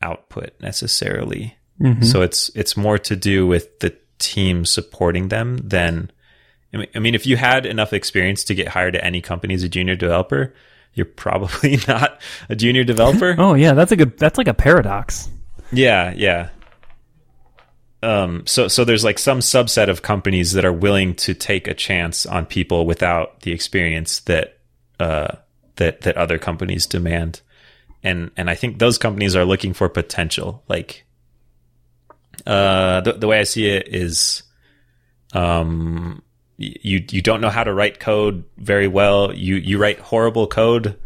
output 0.00 0.52
necessarily. 0.60 1.54
Mhm. 1.80 2.04
So 2.04 2.22
it's 2.22 2.50
it's 2.54 2.76
more 2.76 2.98
to 2.98 3.14
do 3.14 3.46
with 3.46 3.78
the 3.80 3.94
team 4.18 4.64
supporting 4.64 5.28
them 5.28 5.58
than 5.58 6.10
I 6.72 6.78
mean, 6.78 6.86
I 6.94 6.98
mean 6.98 7.14
if 7.14 7.26
you 7.26 7.36
had 7.36 7.66
enough 7.66 7.92
experience 7.92 8.44
to 8.44 8.54
get 8.54 8.68
hired 8.68 8.96
at 8.96 9.04
any 9.04 9.20
company 9.20 9.54
as 9.54 9.62
a 9.62 9.68
junior 9.68 9.96
developer, 9.96 10.54
you're 10.94 11.06
probably 11.26 11.78
not 11.86 12.20
a 12.48 12.56
junior 12.56 12.84
developer. 12.84 13.34
Oh 13.38 13.54
yeah, 13.54 13.74
that's 13.74 13.92
a 13.92 13.96
good. 13.96 14.18
That's 14.18 14.38
like 14.38 14.48
a 14.48 14.54
paradox. 14.54 15.28
Yeah, 15.72 16.12
yeah. 16.16 16.48
Um, 18.02 18.44
so 18.46 18.66
so 18.66 18.84
there's 18.84 19.04
like 19.04 19.18
some 19.18 19.38
subset 19.38 19.88
of 19.88 20.02
companies 20.02 20.52
that 20.52 20.64
are 20.64 20.72
willing 20.72 21.14
to 21.16 21.34
take 21.34 21.68
a 21.68 21.74
chance 21.74 22.26
on 22.26 22.46
people 22.46 22.84
without 22.84 23.40
the 23.40 23.52
experience 23.52 24.20
that 24.20 24.58
uh, 24.98 25.36
that 25.76 26.00
that 26.02 26.16
other 26.16 26.38
companies 26.38 26.86
demand, 26.86 27.42
and 28.02 28.32
and 28.36 28.50
I 28.50 28.56
think 28.56 28.78
those 28.78 28.98
companies 28.98 29.36
are 29.36 29.44
looking 29.44 29.72
for 29.72 29.88
potential. 29.88 30.64
Like, 30.68 31.04
uh, 32.44 33.02
the 33.02 33.12
the 33.12 33.28
way 33.28 33.38
I 33.38 33.44
see 33.44 33.68
it 33.68 33.86
is, 33.86 34.42
um, 35.32 36.22
you 36.56 37.04
you 37.08 37.22
don't 37.22 37.40
know 37.40 37.50
how 37.50 37.62
to 37.62 37.72
write 37.72 38.00
code 38.00 38.42
very 38.56 38.88
well. 38.88 39.32
You 39.32 39.54
you 39.54 39.78
write 39.78 40.00
horrible 40.00 40.48
code, 40.48 40.98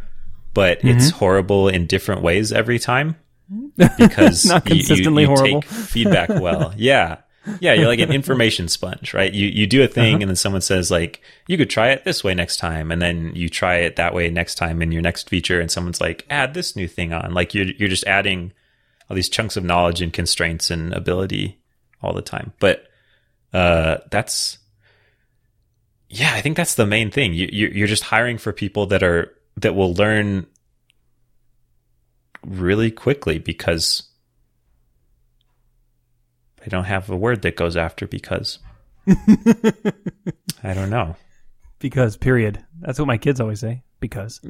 but 0.54 0.82
it's 0.82 1.10
horrible 1.10 1.68
in 1.68 1.86
different 1.86 2.22
ways 2.22 2.52
every 2.52 2.78
time 2.78 3.16
because 3.98 4.44
Not 4.46 4.68
you- 4.68 4.76
you- 4.76 4.80
consistently 4.82 5.22
you 5.22 5.28
horrible. 5.28 5.62
take 5.62 5.70
feedback 5.70 6.28
well. 6.30 6.74
Yeah. 6.76 7.18
Yeah, 7.60 7.74
you're 7.74 7.86
like 7.86 8.00
an 8.00 8.10
information 8.10 8.66
sponge, 8.66 9.14
right? 9.14 9.32
You 9.32 9.46
you 9.46 9.68
do 9.68 9.80
a 9.84 9.86
thing 9.86 10.14
Uh-huh. 10.16 10.22
and 10.22 10.30
then 10.30 10.36
someone 10.36 10.62
says 10.62 10.90
like, 10.90 11.20
you 11.46 11.56
could 11.56 11.70
try 11.70 11.90
it 11.90 12.04
this 12.04 12.24
way 12.24 12.34
next 12.34 12.56
time, 12.56 12.90
and 12.90 13.00
then 13.00 13.30
you 13.36 13.48
try 13.48 13.76
it 13.76 13.94
that 13.96 14.14
way 14.14 14.28
next 14.30 14.56
time 14.56 14.82
in 14.82 14.90
your 14.90 15.00
next 15.02 15.28
feature, 15.28 15.60
and 15.60 15.70
someone's 15.70 16.00
like, 16.00 16.26
add 16.28 16.54
this 16.54 16.74
new 16.74 16.88
thing 16.88 17.12
on. 17.12 17.34
Like 17.34 17.54
you're 17.54 17.66
you're 17.66 17.88
just 17.88 18.02
adding 18.04 18.52
all 19.08 19.14
these 19.14 19.28
chunks 19.28 19.56
of 19.56 19.62
knowledge 19.62 20.02
and 20.02 20.12
constraints 20.12 20.72
and 20.72 20.92
ability 20.92 21.60
all 22.02 22.12
the 22.14 22.20
time. 22.20 22.52
But 22.58 22.88
uh 23.52 23.98
that's 24.10 24.58
yeah, 26.08 26.32
I 26.34 26.40
think 26.40 26.56
that's 26.56 26.74
the 26.74 26.86
main 26.86 27.12
thing. 27.12 27.32
You 27.32 27.48
you- 27.52 27.72
you're 27.72 27.86
just 27.86 28.02
hiring 28.02 28.38
for 28.38 28.52
people 28.52 28.86
that 28.86 29.04
are 29.04 29.32
that 29.58 29.76
will 29.76 29.94
learn 29.94 30.46
really 32.46 32.90
quickly 32.90 33.38
because 33.38 34.04
I 36.64 36.68
don't 36.68 36.84
have 36.84 37.10
a 37.10 37.16
word 37.16 37.42
that 37.42 37.56
goes 37.56 37.76
after 37.76 38.06
because. 38.06 38.58
I 39.08 40.74
don't 40.74 40.90
know. 40.90 41.16
Because 41.78 42.16
period. 42.16 42.64
That's 42.80 42.98
what 42.98 43.08
my 43.08 43.18
kids 43.18 43.40
always 43.40 43.60
say. 43.60 43.82
Because 44.00 44.40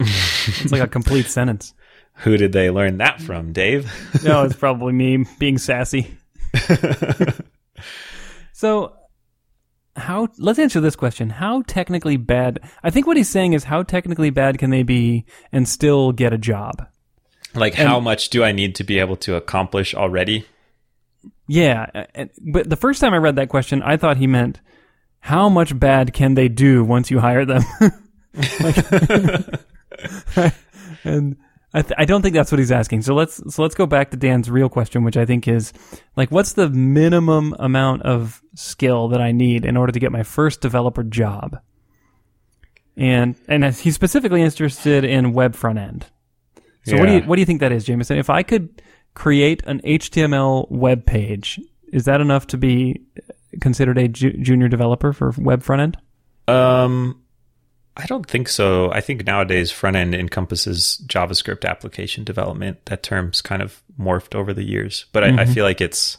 it's 0.00 0.72
like 0.72 0.82
a 0.82 0.88
complete 0.88 1.26
sentence. 1.28 1.74
Who 2.16 2.36
did 2.36 2.52
they 2.52 2.70
learn 2.70 2.98
that 2.98 3.20
from, 3.20 3.52
Dave? 3.52 3.90
No, 4.24 4.44
it's 4.44 4.56
probably 4.56 4.92
me 4.92 5.24
being 5.38 5.58
sassy. 5.58 6.16
So, 8.62 8.94
how? 9.96 10.28
Let's 10.38 10.60
answer 10.60 10.80
this 10.80 10.94
question. 10.94 11.30
How 11.30 11.62
technically 11.62 12.16
bad? 12.16 12.60
I 12.84 12.90
think 12.90 13.08
what 13.08 13.16
he's 13.16 13.28
saying 13.28 13.54
is 13.54 13.64
how 13.64 13.82
technically 13.82 14.30
bad 14.30 14.58
can 14.58 14.70
they 14.70 14.84
be 14.84 15.24
and 15.50 15.68
still 15.68 16.12
get 16.12 16.32
a 16.32 16.38
job? 16.38 16.86
Like, 17.54 17.74
how 17.74 18.00
much 18.00 18.30
do 18.30 18.42
I 18.44 18.52
need 18.52 18.74
to 18.76 18.84
be 18.84 18.98
able 18.98 19.16
to 19.18 19.36
accomplish 19.36 19.94
already? 19.94 20.46
Yeah, 21.48 22.06
but 22.52 22.68
the 22.70 22.76
first 22.76 23.00
time 23.00 23.14
I 23.14 23.18
read 23.18 23.36
that 23.36 23.48
question, 23.48 23.82
I 23.82 23.96
thought 23.96 24.16
he 24.16 24.26
meant 24.26 24.60
how 25.20 25.48
much 25.48 25.78
bad 25.78 26.12
can 26.12 26.34
they 26.34 26.48
do 26.48 26.84
once 26.84 27.10
you 27.10 27.20
hire 27.20 27.44
them? 27.44 27.62
Like- 28.60 28.76
and 31.04 31.36
I, 31.74 31.82
th- 31.82 31.94
I 31.96 32.04
don't 32.04 32.22
think 32.22 32.34
that's 32.34 32.52
what 32.52 32.58
he's 32.58 32.72
asking. 32.72 33.02
So 33.02 33.14
let's 33.14 33.54
so 33.54 33.62
let's 33.62 33.74
go 33.74 33.86
back 33.86 34.10
to 34.10 34.16
Dan's 34.16 34.50
real 34.50 34.68
question, 34.68 35.04
which 35.04 35.16
I 35.16 35.24
think 35.24 35.48
is 35.48 35.72
like, 36.16 36.30
what's 36.30 36.52
the 36.52 36.68
minimum 36.68 37.54
amount 37.58 38.02
of 38.02 38.42
skill 38.54 39.08
that 39.08 39.20
I 39.20 39.32
need 39.32 39.64
in 39.64 39.76
order 39.76 39.92
to 39.92 40.00
get 40.00 40.12
my 40.12 40.22
first 40.22 40.60
developer 40.60 41.02
job? 41.02 41.58
And 42.96 43.36
and 43.48 43.64
he's 43.74 43.94
specifically 43.94 44.42
interested 44.42 45.04
in 45.04 45.32
web 45.32 45.54
front 45.54 45.78
end. 45.78 46.06
So 46.84 46.96
what 46.98 47.06
do 47.06 47.12
you 47.12 47.20
what 47.22 47.36
do 47.36 47.42
you 47.42 47.46
think 47.46 47.60
that 47.60 47.72
is, 47.72 47.84
Jamison? 47.84 48.18
If 48.18 48.30
I 48.30 48.42
could 48.42 48.82
create 49.14 49.62
an 49.64 49.80
HTML 49.82 50.70
web 50.70 51.06
page, 51.06 51.60
is 51.92 52.06
that 52.06 52.20
enough 52.20 52.46
to 52.48 52.56
be 52.56 53.02
considered 53.60 53.98
a 53.98 54.08
ju- 54.08 54.32
junior 54.38 54.68
developer 54.68 55.12
for 55.12 55.32
web 55.38 55.62
front 55.62 55.82
end? 55.82 55.98
Um, 56.48 57.22
I 57.96 58.06
don't 58.06 58.26
think 58.26 58.48
so. 58.48 58.90
I 58.90 59.00
think 59.00 59.26
nowadays 59.26 59.70
front 59.70 59.96
end 59.96 60.14
encompasses 60.14 61.00
JavaScript 61.06 61.68
application 61.68 62.24
development. 62.24 62.84
That 62.86 63.02
term's 63.02 63.42
kind 63.42 63.62
of 63.62 63.82
morphed 64.00 64.34
over 64.34 64.52
the 64.52 64.64
years, 64.64 65.06
but 65.12 65.22
I, 65.22 65.42
I 65.42 65.44
feel 65.44 65.64
like 65.64 65.80
it's 65.80 66.18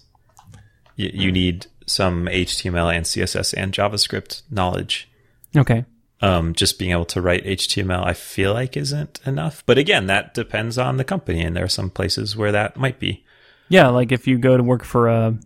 you, 0.96 1.10
you 1.14 1.32
need 1.32 1.68
some 1.88 2.28
HTML 2.28 2.96
and 2.96 3.06
CSS 3.06 3.54
and 3.58 3.74
JavaScript 3.74 4.44
knowledge. 4.50 5.10
Okay. 5.58 5.86
Um, 6.24 6.54
just 6.54 6.80
being 6.80 6.92
able 6.92 7.06
to 7.06 7.22
write 7.22 7.44
HTML, 7.44 8.06
I 8.06 8.14
feel 8.14 8.54
like 8.54 8.78
isn't 8.78 9.20
enough. 9.26 9.62
But 9.66 9.78
again, 9.78 10.06
that 10.06 10.34
depends 10.34 10.78
on 10.78 10.96
the 10.96 11.04
company, 11.04 11.42
and 11.42 11.54
there 11.54 11.66
are 11.66 11.70
some 11.70 11.90
places 11.90 12.38
where 12.38 12.54
that 12.54 12.78
might 12.78 12.98
be. 12.98 13.26
Yeah, 13.68 13.90
like 13.90 14.14
if 14.14 14.26
you 14.26 14.38
go 14.38 14.56
to 14.56 14.64
work 14.64 14.86
for 14.86 15.10
a 15.10 15.38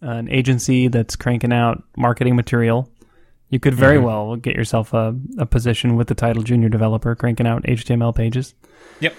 an 0.00 0.28
agency 0.28 0.88
that's 0.88 1.16
cranking 1.16 1.52
out 1.52 1.82
marketing 1.96 2.36
material, 2.36 2.88
you 3.50 3.60
could 3.60 3.74
very 3.74 3.98
well 3.98 4.36
get 4.36 4.56
yourself 4.56 4.94
a, 4.94 5.14
a 5.38 5.46
position 5.46 5.96
with 5.96 6.08
the 6.08 6.14
title 6.14 6.42
junior 6.42 6.68
developer 6.68 7.14
cranking 7.14 7.46
out 7.46 7.64
HTML 7.64 8.14
pages. 8.14 8.54
Yep. 9.00 9.14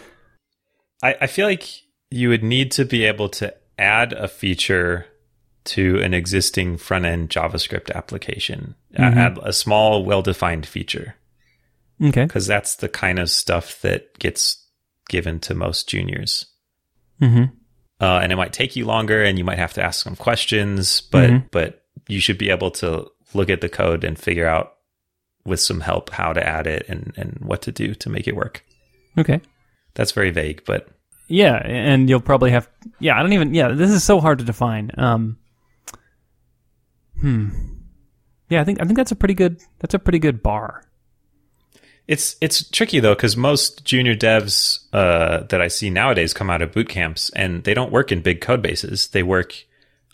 I, 1.04 1.18
I 1.22 1.28
feel 1.28 1.48
like 1.48 1.68
you 2.10 2.30
would 2.30 2.44
need 2.44 2.72
to 2.72 2.86
be 2.86 3.06
able 3.06 3.30
to 3.30 3.54
add 3.78 4.14
a 4.14 4.28
feature 4.28 5.06
to 5.66 6.00
an 6.02 6.14
existing 6.14 6.78
front 6.78 7.06
end 7.06 7.30
JavaScript 7.30 7.94
application, 7.94 8.76
A- 8.96 9.02
add 9.02 9.40
a 9.44 9.54
small, 9.54 10.04
well 10.04 10.22
defined 10.22 10.66
feature, 10.66 11.16
Okay. 12.04 12.26
because 12.26 12.48
that's 12.48 12.76
the 12.76 12.90
kind 12.90 13.20
of 13.20 13.30
stuff 13.30 13.80
that 13.82 14.18
gets 14.20 14.66
given 15.10 15.40
to 15.42 15.54
most 15.56 15.88
juniors. 15.90 16.46
hmm 17.20 17.46
Uh, 18.02 18.20
and 18.22 18.32
it 18.34 18.36
might 18.36 18.52
take 18.52 18.76
you 18.76 18.86
longer 18.86 19.24
and 19.24 19.38
you 19.38 19.46
might 19.46 19.60
have 19.60 19.74
to 19.74 19.82
ask 19.84 20.04
some 20.04 20.16
questions, 20.16 21.00
but, 21.00 21.30
Mhm. 21.30 21.46
but 21.52 21.84
you 22.10 22.20
should 22.20 22.38
be 22.38 22.50
able 22.50 22.72
to 22.72 23.08
look 23.34 23.50
at 23.50 23.62
the 23.62 23.70
code 23.70 24.04
and 24.04 24.20
figure 24.20 24.48
out 24.48 24.74
with 25.46 25.60
some 25.62 25.80
help 25.80 26.10
how 26.10 26.34
to 26.34 26.46
add 26.46 26.68
it 26.68 26.86
and, 26.90 27.14
and 27.16 27.38
what 27.42 27.62
to 27.62 27.72
do 27.72 27.94
to 27.96 28.10
make 28.10 28.28
it 28.28 28.36
work. 28.36 28.66
Okay. 29.18 29.40
That's 29.94 30.12
very 30.12 30.32
vague, 30.32 30.64
but 30.66 30.90
Yeah, 31.30 31.56
and 31.66 32.10
you'll 32.10 32.20
probably 32.20 32.52
have. 32.52 32.68
Yeah, 33.00 33.18
I 33.18 33.22
don't 33.22 33.32
even. 33.34 33.54
Yeah, 33.54 33.70
this 33.70 33.92
is 33.92 34.04
so 34.04 34.20
hard 34.20 34.40
to 34.40 34.44
define. 34.46 34.92
Um, 34.98 35.38
hmm. 37.24 37.50
Yeah, 38.50 38.62
I 38.62 38.64
think 38.66 38.82
I 38.82 38.86
think 38.86 38.98
that's 38.98 39.12
a 39.12 39.16
pretty 39.16 39.34
good. 39.34 39.62
That's 39.80 39.94
a 39.94 40.00
pretty 40.00 40.20
good 40.20 40.44
bar. 40.44 40.86
It's 42.08 42.36
it's 42.42 42.70
tricky 42.70 43.00
though 43.00 43.16
because 43.16 43.38
most 43.38 43.86
junior 43.86 44.16
devs 44.16 44.80
uh, 44.92 45.44
that 45.44 45.62
I 45.62 45.70
see 45.70 45.90
nowadays 45.90 46.34
come 46.34 46.50
out 46.50 46.62
of 46.62 46.74
boot 46.74 46.90
camps 46.90 47.30
and 47.32 47.64
they 47.64 47.74
don't 47.74 47.92
work 47.92 48.12
in 48.12 48.22
big 48.22 48.42
code 48.42 48.62
bases. 48.62 49.08
They 49.08 49.24
work 49.24 49.56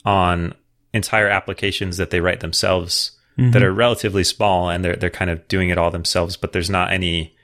on 0.05 0.53
entire 0.93 1.27
applications 1.27 1.97
that 1.97 2.11
they 2.11 2.21
write 2.21 2.39
themselves 2.39 3.11
that 3.51 3.63
are 3.63 3.71
relatively 3.71 4.23
small 4.23 4.69
and 4.69 4.83
they're 4.83 4.95
they're 4.95 5.09
kind 5.09 5.31
of 5.31 5.47
doing 5.47 5.69
it 5.69 5.77
all 5.77 5.91
themselves. 5.91 6.35
But 6.35 6.51
there's 6.51 6.69
not 6.69 6.91
any. 6.91 7.35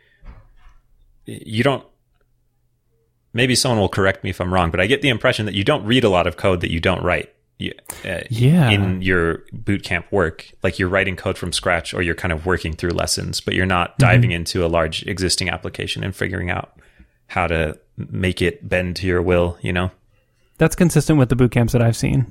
You 1.26 1.64
don't. 1.64 1.86
Maybe 3.34 3.56
someone 3.56 3.80
will 3.80 3.90
correct 3.90 4.24
me 4.24 4.30
if 4.30 4.40
I'm 4.40 4.54
wrong, 4.54 4.72
but 4.72 4.80
I 4.80 4.88
get 4.88 5.02
the 5.02 5.10
impression 5.10 5.46
that 5.46 5.56
you 5.56 5.64
don't 5.64 5.86
read 5.86 6.04
a 6.04 6.10
lot 6.10 6.28
of 6.28 6.38
code 6.38 6.62
that 6.62 6.72
you 6.72 6.80
don't 6.80 7.04
write. 7.04 7.35
You, 7.58 7.72
uh, 8.04 8.20
Yeah. 8.30 8.70
in 8.70 9.02
your 9.02 9.44
boot 9.54 9.84
camp 9.84 10.08
work 10.12 10.52
like 10.62 10.78
you're 10.78 10.90
writing 10.90 11.16
code 11.16 11.38
from 11.38 11.54
scratch 11.54 11.94
or 11.94 12.02
you're 12.02 12.14
kind 12.14 12.34
of 12.34 12.46
working 12.46 12.74
through 12.74 12.90
lessons 12.92 13.40
but 13.40 13.54
you're 13.54 13.66
not 13.66 13.98
diving 13.98 14.32
into 14.32 14.66
a 14.66 14.68
large 14.68 15.04
existing 15.08 15.50
application 15.50 16.04
and 16.04 16.14
figuring 16.14 16.50
out 16.50 16.78
how 17.28 17.48
to 17.48 17.80
make 17.98 18.42
it 18.42 18.68
bend 18.68 18.98
to 18.98 19.08
your 19.08 19.22
will 19.22 19.58
you 19.62 19.72
know 19.72 19.90
That's 20.58 20.76
consistent 20.76 21.18
with 21.18 21.30
the 21.30 21.36
boot 21.38 21.52
camps 21.52 21.72
that 21.72 21.82
I've 21.82 21.96
seen. 21.96 22.26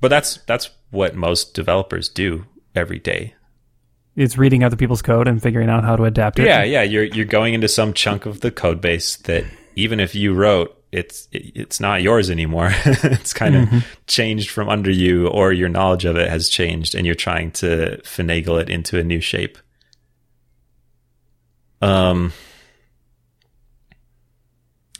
but 0.00 0.06
that's 0.08 0.36
that's 0.46 0.70
what 0.90 1.16
most 1.16 1.52
developers 1.54 2.08
do 2.08 2.46
every 2.76 3.00
day 3.00 3.34
It's 4.14 4.38
reading 4.38 4.62
other 4.62 4.76
people's 4.76 5.02
code 5.02 5.26
and 5.26 5.42
figuring 5.42 5.68
out 5.68 5.82
how 5.82 5.96
to 5.96 6.04
adapt 6.04 6.38
it. 6.38 6.46
yeah 6.46 6.62
yeah 6.62 6.82
you're 6.82 7.02
you're 7.04 7.24
going 7.26 7.54
into 7.54 7.66
some 7.68 7.92
chunk 7.92 8.24
of 8.24 8.38
the 8.40 8.52
code 8.52 8.80
base 8.80 9.16
that 9.16 9.44
even 9.74 9.98
if 9.98 10.14
you 10.14 10.32
wrote 10.32 10.76
it's 10.92 11.28
it, 11.32 11.52
it's 11.54 11.80
not 11.80 12.02
yours 12.02 12.30
anymore. 12.30 12.72
It's 12.84 13.32
kind 13.32 13.56
of 13.56 13.68
changed 14.06 14.50
from 14.50 14.68
under 14.68 14.90
you 14.90 15.28
or 15.28 15.52
your 15.52 15.68
knowledge 15.68 16.04
of 16.04 16.16
it 16.16 16.28
has 16.28 16.48
changed 16.48 16.94
and 16.94 17.06
you're 17.06 17.14
trying 17.14 17.50
to 17.52 18.00
finagle 18.04 18.60
it 18.60 18.68
into 18.68 18.98
a 18.98 19.04
new 19.04 19.20
shape. 19.20 19.58
Um 21.80 22.32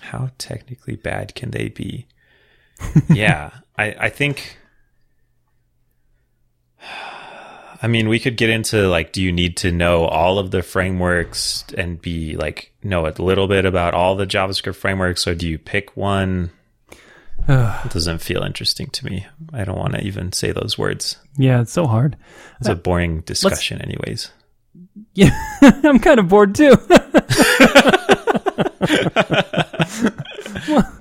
how 0.00 0.30
technically 0.38 0.96
bad 0.96 1.34
can 1.34 1.50
they 1.50 1.68
be? 1.68 2.06
Yeah 3.08 3.50
i 3.76 3.94
i 3.98 4.08
think 4.08 4.58
I 7.82 7.88
mean, 7.88 8.08
we 8.08 8.18
could 8.18 8.36
get 8.36 8.50
into 8.50 8.88
like, 8.88 9.12
do 9.12 9.22
you 9.22 9.32
need 9.32 9.56
to 9.58 9.72
know 9.72 10.04
all 10.04 10.38
of 10.38 10.50
the 10.50 10.62
frameworks 10.62 11.64
and 11.76 12.00
be 12.00 12.36
like, 12.36 12.72
know 12.82 13.06
a 13.06 13.14
little 13.18 13.48
bit 13.48 13.64
about 13.64 13.94
all 13.94 14.16
the 14.16 14.26
JavaScript 14.26 14.76
frameworks, 14.76 15.26
or 15.26 15.34
do 15.34 15.48
you 15.48 15.58
pick 15.58 15.96
one? 15.96 16.50
it 17.48 17.90
doesn't 17.90 18.18
feel 18.18 18.42
interesting 18.42 18.88
to 18.90 19.06
me. 19.06 19.26
I 19.52 19.64
don't 19.64 19.78
want 19.78 19.94
to 19.94 20.02
even 20.02 20.32
say 20.32 20.52
those 20.52 20.76
words. 20.76 21.16
Yeah, 21.38 21.62
it's 21.62 21.72
so 21.72 21.86
hard. 21.86 22.16
It's 22.58 22.68
a 22.68 22.72
uh, 22.72 22.76
boring 22.76 23.20
discussion, 23.22 23.80
anyways. 23.80 24.30
Yeah, 25.14 25.30
I'm 25.62 26.00
kind 26.00 26.20
of 26.20 26.28
bored 26.28 26.54
too. 26.54 26.76
well, 30.68 31.00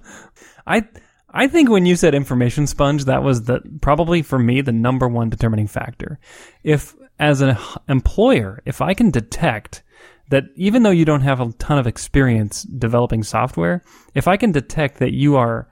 I 0.66 0.88
I 1.32 1.48
think 1.48 1.70
when 1.70 1.86
you 1.86 1.96
said 1.96 2.16
information 2.16 2.68
sponge, 2.68 3.06
that 3.06 3.24
was 3.24 3.44
the 3.44 3.62
probably 3.82 4.22
for 4.22 4.40
me 4.40 4.62
the 4.62 4.72
number 4.72 5.08
one 5.08 5.30
determining 5.30 5.68
factor. 5.68 6.20
If 6.64 6.96
as 7.20 7.42
an 7.42 7.58
employer, 7.88 8.62
if 8.66 8.82
I 8.82 8.94
can 8.94 9.12
detect 9.12 9.84
that 10.30 10.46
even 10.56 10.84
though 10.84 10.90
you 10.90 11.06
don't 11.06 11.22
have 11.22 11.40
a 11.40 11.52
ton 11.54 11.78
of 11.78 11.88
experience 11.88 12.64
developing 12.64 13.24
software, 13.24 13.84
if 14.14 14.28
I 14.28 14.38
can 14.38 14.52
detect 14.52 15.00
that 15.00 15.14
you 15.14 15.36
are 15.36 15.68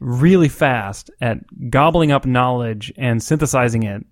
really 0.00 0.48
fast 0.48 1.10
at 1.20 1.38
gobbling 1.70 2.12
up 2.12 2.26
knowledge 2.26 2.92
and 2.96 3.22
synthesizing 3.22 3.82
it 3.82 4.04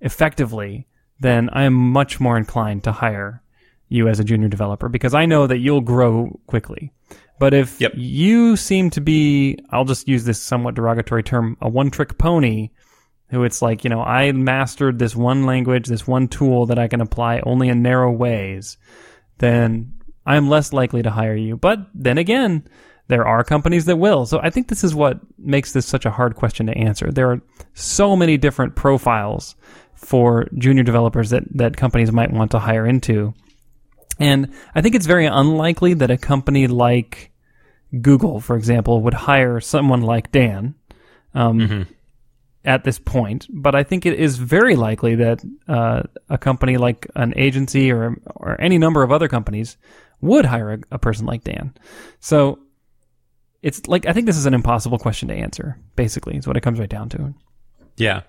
effectively, 0.00 0.86
then 1.20 1.48
I 1.52 1.64
am 1.64 1.74
much 1.74 2.20
more 2.20 2.36
inclined 2.36 2.84
to 2.84 2.92
hire 2.92 3.42
you 3.88 4.08
as 4.08 4.20
a 4.20 4.24
junior 4.24 4.48
developer 4.48 4.88
because 4.88 5.14
I 5.14 5.26
know 5.26 5.46
that 5.46 5.58
you'll 5.58 5.80
grow 5.80 6.38
quickly. 6.46 6.92
But 7.38 7.54
if 7.54 7.80
Yep. 7.80 7.92
you 7.96 8.56
seem 8.56 8.90
to 8.90 9.00
be, 9.00 9.58
I'll 9.70 9.84
just 9.84 10.08
use 10.08 10.24
this 10.24 10.40
somewhat 10.40 10.74
derogatory 10.74 11.22
term, 11.22 11.56
a 11.60 11.68
one 11.68 11.90
trick 11.90 12.18
pony, 12.18 12.70
who 13.28 13.44
it's 13.44 13.60
like, 13.60 13.84
you 13.84 13.90
know, 13.90 14.00
I 14.00 14.32
mastered 14.32 14.98
this 14.98 15.14
one 15.14 15.44
language, 15.44 15.86
this 15.86 16.06
one 16.06 16.28
tool 16.28 16.66
that 16.66 16.78
I 16.78 16.88
can 16.88 17.00
apply 17.00 17.40
only 17.44 17.68
in 17.68 17.82
narrow 17.82 18.10
ways, 18.10 18.78
then 19.38 19.94
I'm 20.24 20.48
less 20.48 20.72
likely 20.72 21.02
to 21.02 21.10
hire 21.10 21.36
you. 21.36 21.56
But 21.56 21.80
then 21.94 22.18
again, 22.18 22.66
there 23.08 23.26
are 23.26 23.44
companies 23.44 23.84
that 23.84 23.96
will. 23.96 24.26
So 24.26 24.40
I 24.42 24.50
think 24.50 24.68
this 24.68 24.82
is 24.82 24.94
what 24.94 25.20
makes 25.38 25.72
this 25.72 25.86
such 25.86 26.06
a 26.06 26.10
hard 26.10 26.36
question 26.36 26.66
to 26.66 26.76
answer. 26.76 27.10
There 27.12 27.30
are 27.30 27.40
so 27.74 28.16
many 28.16 28.36
different 28.36 28.74
profiles 28.74 29.54
for 29.94 30.48
junior 30.56 30.82
developers 30.82 31.30
that, 31.30 31.44
that 31.54 31.76
companies 31.76 32.12
might 32.12 32.32
want 32.32 32.50
to 32.52 32.58
hire 32.58 32.86
into. 32.86 33.34
And 34.18 34.52
I 34.74 34.80
think 34.80 34.94
it's 34.94 35.06
very 35.06 35.26
unlikely 35.26 35.94
that 35.94 36.10
a 36.10 36.16
company 36.16 36.66
like 36.66 37.32
Google, 38.00 38.40
for 38.40 38.56
example, 38.56 39.02
would 39.02 39.14
hire 39.14 39.60
someone 39.60 40.02
like 40.02 40.32
Dan 40.32 40.74
um, 41.34 41.86
at 42.64 42.84
this 42.84 42.98
point. 42.98 43.46
But 43.50 43.74
I 43.74 43.82
think 43.82 44.06
it 44.06 44.18
is 44.18 44.38
very 44.38 44.76
likely 44.76 45.16
that 45.16 45.44
uh, 45.68 46.02
a 46.28 46.38
company 46.38 46.76
like 46.76 47.06
an 47.14 47.34
agency 47.36 47.92
or 47.92 48.16
or 48.34 48.60
any 48.60 48.78
number 48.78 49.02
of 49.02 49.12
other 49.12 49.28
companies 49.28 49.76
would 50.20 50.46
hire 50.46 50.72
a, 50.72 50.78
a 50.92 50.98
person 50.98 51.26
like 51.26 51.44
Dan. 51.44 51.74
So 52.20 52.58
it's 53.62 53.86
like 53.86 54.06
I 54.06 54.12
think 54.12 54.26
this 54.26 54.36
is 54.36 54.46
an 54.46 54.54
impossible 54.54 54.98
question 54.98 55.28
to 55.28 55.34
answer. 55.34 55.78
Basically, 55.94 56.36
is 56.36 56.46
what 56.46 56.56
it 56.56 56.62
comes 56.62 56.78
right 56.78 56.88
down 56.88 57.08
to. 57.10 57.34
Yeah. 57.96 58.22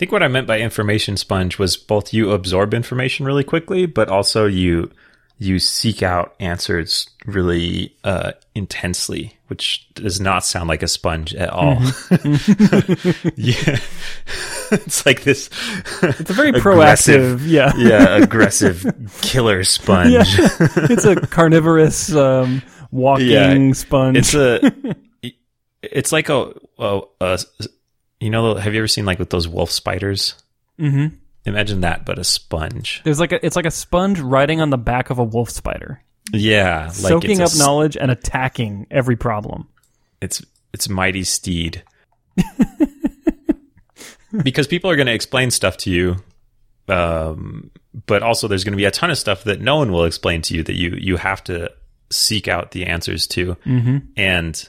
I 0.00 0.08
think 0.08 0.12
what 0.12 0.22
I 0.22 0.28
meant 0.28 0.46
by 0.46 0.60
information 0.60 1.18
sponge 1.18 1.58
was 1.58 1.76
both 1.76 2.14
you 2.14 2.30
absorb 2.30 2.72
information 2.72 3.26
really 3.26 3.44
quickly, 3.44 3.84
but 3.84 4.08
also 4.08 4.46
you 4.46 4.90
you 5.36 5.58
seek 5.58 6.02
out 6.02 6.34
answers 6.40 7.10
really 7.26 7.94
uh, 8.02 8.32
intensely, 8.54 9.36
which 9.48 9.86
does 9.92 10.18
not 10.18 10.42
sound 10.42 10.70
like 10.70 10.82
a 10.82 10.88
sponge 10.88 11.34
at 11.34 11.50
all. 11.50 11.74
yeah, 13.36 13.76
it's 14.72 15.04
like 15.04 15.22
this. 15.24 15.50
It's 16.02 16.30
a 16.30 16.32
very 16.32 16.52
proactive, 16.52 17.42
yeah. 17.46 17.74
yeah, 17.76 18.16
aggressive 18.22 18.90
killer 19.20 19.64
sponge. 19.64 20.12
Yeah. 20.12 20.22
it's 20.88 21.04
a 21.04 21.16
carnivorous 21.16 22.10
um, 22.14 22.62
walking 22.90 23.28
Yeah, 23.28 23.72
sponge. 23.74 24.16
It's 24.16 24.32
a. 24.32 24.96
It's 25.82 26.10
like 26.10 26.30
a, 26.30 26.54
a, 26.78 27.02
a. 27.20 27.38
You 28.20 28.30
know, 28.30 28.54
have 28.54 28.74
you 28.74 28.80
ever 28.80 28.88
seen 28.88 29.06
like 29.06 29.18
with 29.18 29.30
those 29.30 29.48
wolf 29.48 29.70
spiders? 29.70 30.34
Mhm. 30.78 31.16
Imagine 31.46 31.80
that, 31.80 32.04
but 32.04 32.18
a 32.18 32.24
sponge. 32.24 33.00
There's 33.02 33.18
like 33.18 33.32
a, 33.32 33.44
it's 33.44 33.56
like 33.56 33.66
a 33.66 33.70
sponge 33.70 34.20
riding 34.20 34.60
on 34.60 34.70
the 34.70 34.78
back 34.78 35.08
of 35.08 35.18
a 35.18 35.24
wolf 35.24 35.48
spider, 35.48 36.02
Yeah, 36.32 36.84
like 36.84 36.94
soaking 36.94 37.40
up 37.40 37.52
a 37.52 37.58
knowledge 37.58 37.96
and 37.96 38.10
attacking 38.10 38.86
every 38.90 39.16
problem. 39.16 39.68
It's 40.20 40.44
it's 40.74 40.88
mighty 40.88 41.24
steed. 41.24 41.82
because 44.42 44.66
people 44.66 44.90
are 44.90 44.96
going 44.96 45.06
to 45.06 45.14
explain 45.14 45.50
stuff 45.50 45.76
to 45.78 45.90
you, 45.90 46.16
um, 46.88 47.70
but 48.06 48.22
also 48.22 48.48
there's 48.48 48.64
going 48.64 48.72
to 48.72 48.76
be 48.76 48.84
a 48.84 48.90
ton 48.90 49.10
of 49.10 49.18
stuff 49.18 49.44
that 49.44 49.60
no 49.60 49.76
one 49.76 49.92
will 49.92 50.04
explain 50.04 50.42
to 50.42 50.54
you 50.54 50.62
that 50.62 50.76
you 50.76 50.90
you 50.90 51.16
have 51.16 51.42
to 51.44 51.70
seek 52.10 52.48
out 52.48 52.72
the 52.72 52.86
answers 52.86 53.26
to. 53.28 53.56
Mm-hmm. 53.66 53.98
And 54.16 54.68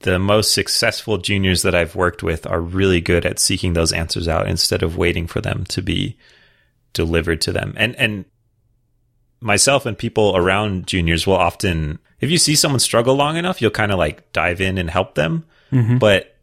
the 0.00 0.18
most 0.18 0.54
successful 0.54 1.18
juniors 1.18 1.62
that 1.62 1.74
I've 1.74 1.96
worked 1.96 2.22
with 2.22 2.46
are 2.46 2.60
really 2.60 3.00
good 3.00 3.26
at 3.26 3.38
seeking 3.38 3.72
those 3.72 3.92
answers 3.92 4.28
out 4.28 4.48
instead 4.48 4.82
of 4.82 4.96
waiting 4.96 5.26
for 5.26 5.40
them 5.40 5.64
to 5.66 5.82
be 5.82 6.16
delivered 6.92 7.40
to 7.42 7.52
them. 7.52 7.74
And 7.76 7.96
and 7.96 8.24
myself 9.40 9.86
and 9.86 9.96
people 9.96 10.36
around 10.36 10.86
juniors 10.86 11.26
will 11.26 11.36
often 11.36 11.98
if 12.20 12.30
you 12.30 12.38
see 12.38 12.54
someone 12.56 12.80
struggle 12.80 13.14
long 13.14 13.36
enough, 13.36 13.62
you'll 13.62 13.70
kind 13.70 13.92
of 13.92 13.98
like 13.98 14.32
dive 14.32 14.60
in 14.60 14.78
and 14.78 14.90
help 14.90 15.14
them. 15.14 15.44
But 15.98 16.36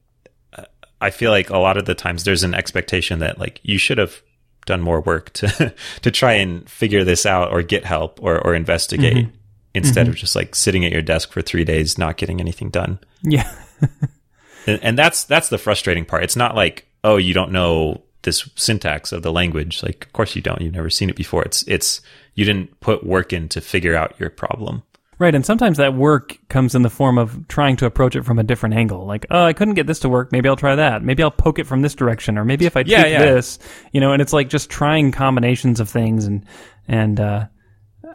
uh, 0.53 0.63
I 1.01 1.09
feel 1.09 1.31
like 1.31 1.49
a 1.49 1.57
lot 1.57 1.77
of 1.77 1.85
the 1.85 1.95
times 1.95 2.23
there's 2.23 2.43
an 2.43 2.53
expectation 2.53 3.19
that 3.19 3.39
like 3.39 3.59
you 3.63 3.77
should 3.77 3.97
have 3.97 4.21
done 4.65 4.81
more 4.81 5.01
work 5.01 5.31
to 5.33 5.73
to 6.01 6.11
try 6.11 6.33
and 6.33 6.69
figure 6.69 7.03
this 7.03 7.25
out 7.25 7.51
or 7.51 7.61
get 7.61 7.85
help 7.85 8.21
or 8.21 8.39
or 8.39 8.53
investigate 8.53 9.27
instead 9.75 10.07
of 10.07 10.15
just 10.15 10.35
like 10.35 10.55
sitting 10.55 10.85
at 10.85 10.91
your 10.91 11.01
desk 11.01 11.31
for 11.31 11.41
3 11.41 11.63
days 11.65 11.97
not 11.97 12.17
getting 12.17 12.39
anything 12.39 12.69
done. 12.69 12.99
Yeah, 13.23 13.51
And, 14.67 14.79
and 14.81 14.97
that's 14.97 15.23
that's 15.25 15.49
the 15.49 15.57
frustrating 15.59 16.05
part. 16.05 16.23
It's 16.23 16.35
not 16.35 16.55
like 16.55 16.87
oh 17.03 17.17
you 17.17 17.33
don't 17.33 17.51
know 17.51 18.01
this 18.23 18.49
syntax 18.55 19.11
of 19.11 19.21
the 19.21 19.31
language. 19.31 19.83
Like 19.83 20.05
of 20.05 20.13
course 20.13 20.35
you 20.35 20.41
don't. 20.41 20.59
You've 20.61 20.73
never 20.73 20.89
seen 20.89 21.09
it 21.09 21.15
before. 21.15 21.43
It's 21.43 21.63
it's 21.67 22.01
you 22.33 22.45
didn't 22.45 22.79
put 22.79 23.05
work 23.05 23.31
in 23.33 23.47
to 23.49 23.61
figure 23.61 23.95
out 23.95 24.19
your 24.19 24.29
problem. 24.31 24.81
right. 25.19 25.35
And 25.35 25.45
sometimes 25.45 25.77
that 25.77 25.93
work 25.93 26.37
comes 26.49 26.73
in 26.73 26.81
the 26.81 26.89
form 26.89 27.17
of 27.19 27.47
trying 27.47 27.75
to 27.77 27.85
approach 27.85 28.15
it 28.15 28.23
from 28.25 28.39
a 28.39 28.43
different 28.43 28.73
angle. 28.75 29.05
Like, 29.05 29.25
oh, 29.29 29.45
I 29.45 29.53
couldn't 29.53 29.75
get 29.75 29.85
this 29.87 29.99
to 29.99 30.09
work. 30.09 30.31
Maybe 30.31 30.49
I'll 30.49 30.55
try 30.55 30.75
that. 30.75 31.03
Maybe 31.03 31.21
I'll 31.21 31.29
poke 31.31 31.59
it 31.59 31.67
from 31.67 31.81
this 31.83 31.93
direction, 31.93 32.37
or 32.39 32.43
maybe 32.43 32.65
if 32.65 32.75
I 32.75 32.81
tweak 32.83 32.91
Yeah, 32.91 33.05
yeah. 33.05 33.19
this, 33.25 33.59
you 33.93 34.01
know. 34.01 34.11
And 34.13 34.21
it's 34.21 34.33
like 34.33 34.49
just 34.49 34.69
trying 34.71 35.11
combinations 35.11 35.79
of 35.79 35.89
things, 35.89 36.25
and 36.25 36.43
and 36.87 37.19
uh, 37.19 37.45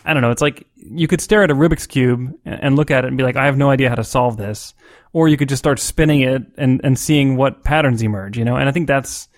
I 0.05 0.13
don't 0.13 0.23
know. 0.23 0.31
It's 0.31 0.43
like 0.43 0.67
you 0.77 1.07
could 1.07 1.21
stare 1.21 1.43
at 1.43 1.51
a 1.51 1.55
Rubik's 1.55 1.87
cube 1.87 2.33
and 2.45 2.77
look 2.77 2.91
at 2.91 3.05
it 3.05 3.09
and 3.09 3.17
be 3.17 3.25
like, 3.25 3.37
I 3.37 3.47
have 3.47 3.57
no 3.57 3.71
idea 3.71 3.89
how 3.89 3.97
to 3.97 4.05
solve 4.05 4.37
this, 4.37 4.75
or 5.13 5.29
you 5.29 5.37
could 5.37 5.49
just 5.49 5.61
start 5.61 5.79
spinning 5.79 6.21
it 6.23 6.43
and 6.57 6.81
and 6.85 6.99
seeing 6.99 7.37
what 7.37 7.65
patterns 7.65 8.03
emerge, 8.03 8.39
you 8.39 8.45
know. 8.45 8.57
And 8.57 8.69
I 8.69 8.73
think 8.73 8.87
that's 8.87 9.29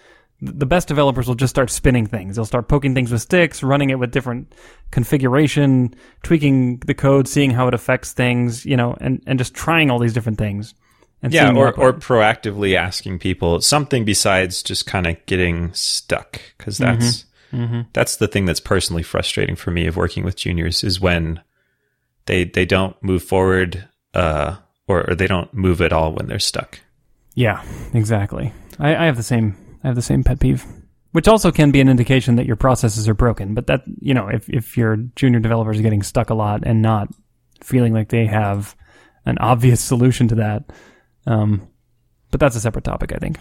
the 0.42 0.66
best 0.66 0.88
developers 0.88 1.28
will 1.28 1.36
just 1.36 1.52
start 1.52 1.70
spinning 1.70 2.06
things. 2.06 2.34
They'll 2.34 2.44
start 2.44 2.66
poking 2.66 2.94
things 2.94 3.12
with 3.12 3.22
sticks, 3.22 3.62
running 3.62 3.90
it 3.90 3.98
with 4.00 4.10
different 4.10 4.52
configuration, 4.90 5.94
tweaking 6.24 6.78
the 6.78 6.94
code, 6.94 7.28
seeing 7.28 7.52
how 7.52 7.68
it 7.68 7.74
affects 7.74 8.12
things, 8.12 8.66
you 8.66 8.76
know, 8.76 8.96
and, 9.00 9.22
and 9.24 9.38
just 9.38 9.54
trying 9.54 9.88
all 9.88 10.00
these 10.00 10.12
different 10.12 10.38
things. 10.38 10.74
And 11.22 11.32
Yeah, 11.32 11.52
or 11.54 11.72
or 11.78 11.92
proactively 11.92 12.74
asking 12.74 13.20
people 13.20 13.60
something 13.60 14.04
besides 14.04 14.64
just 14.64 14.86
kind 14.86 15.06
of 15.06 15.24
getting 15.26 15.72
stuck 15.72 16.40
because 16.58 16.78
mm-hmm. 16.78 16.98
that's 16.98 17.24
that's 17.92 18.16
the 18.16 18.28
thing 18.28 18.46
that's 18.46 18.60
personally 18.60 19.02
frustrating 19.02 19.56
for 19.56 19.70
me 19.70 19.86
of 19.86 19.96
working 19.96 20.24
with 20.24 20.36
juniors 20.36 20.82
is 20.82 21.00
when 21.00 21.40
they 22.26 22.44
they 22.44 22.64
don't 22.64 23.00
move 23.02 23.22
forward 23.22 23.88
uh, 24.14 24.56
or, 24.86 25.10
or 25.10 25.14
they 25.14 25.26
don't 25.26 25.52
move 25.52 25.80
at 25.80 25.92
all 25.92 26.12
when 26.12 26.26
they're 26.26 26.38
stuck. 26.38 26.80
yeah, 27.34 27.62
exactly. 27.94 28.52
I, 28.78 28.96
I 28.96 29.04
have 29.06 29.16
the 29.16 29.22
same. 29.22 29.56
I 29.84 29.88
have 29.88 29.96
the 29.96 30.02
same 30.02 30.22
pet 30.22 30.40
peeve, 30.40 30.64
which 31.12 31.28
also 31.28 31.50
can 31.50 31.70
be 31.70 31.80
an 31.80 31.88
indication 31.88 32.36
that 32.36 32.46
your 32.46 32.56
processes 32.56 33.08
are 33.08 33.14
broken. 33.14 33.54
But 33.54 33.66
that 33.66 33.82
you 34.00 34.14
know, 34.14 34.28
if 34.28 34.48
if 34.48 34.76
your 34.76 34.96
junior 35.16 35.40
developers 35.40 35.78
are 35.78 35.82
getting 35.82 36.02
stuck 36.02 36.30
a 36.30 36.34
lot 36.34 36.62
and 36.64 36.82
not 36.82 37.08
feeling 37.60 37.92
like 37.92 38.08
they 38.08 38.26
have 38.26 38.76
an 39.24 39.38
obvious 39.38 39.80
solution 39.92 40.28
to 40.28 40.34
that, 40.36 40.64
um, 41.26 41.68
but 42.30 42.40
that's 42.40 42.56
a 42.56 42.60
separate 42.60 42.84
topic, 42.84 43.12
I 43.12 43.18
think. 43.18 43.38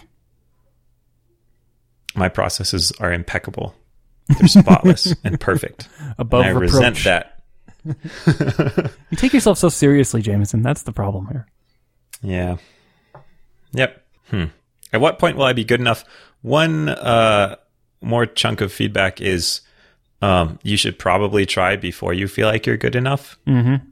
My 2.14 2.28
processes 2.28 2.92
are 3.00 3.12
impeccable. 3.12 3.74
They're 4.38 4.48
spotless 4.48 5.14
and 5.24 5.38
perfect. 5.40 5.88
Above 6.18 6.40
and 6.46 6.48
I 6.56 6.60
reproach. 6.60 6.72
resent 6.94 7.04
that. 7.04 7.28
You 9.10 9.16
take 9.16 9.32
yourself 9.32 9.58
so 9.58 9.68
seriously, 9.68 10.22
Jamison. 10.22 10.62
That's 10.62 10.82
the 10.82 10.92
problem 10.92 11.26
here. 11.26 11.46
Yeah. 12.22 12.56
Yep. 13.72 14.02
Hmm. 14.30 14.44
At 14.92 15.00
what 15.00 15.18
point 15.18 15.36
will 15.36 15.44
I 15.44 15.52
be 15.52 15.64
good 15.64 15.80
enough? 15.80 16.04
One 16.42 16.88
uh, 16.88 17.56
more 18.00 18.26
chunk 18.26 18.60
of 18.60 18.72
feedback 18.72 19.20
is 19.20 19.62
um, 20.20 20.58
you 20.62 20.76
should 20.76 20.98
probably 20.98 21.44
try 21.46 21.76
before 21.76 22.12
you 22.14 22.28
feel 22.28 22.46
like 22.48 22.66
you're 22.66 22.76
good 22.76 22.94
enough 22.96 23.36
Mm-hmm. 23.46 23.84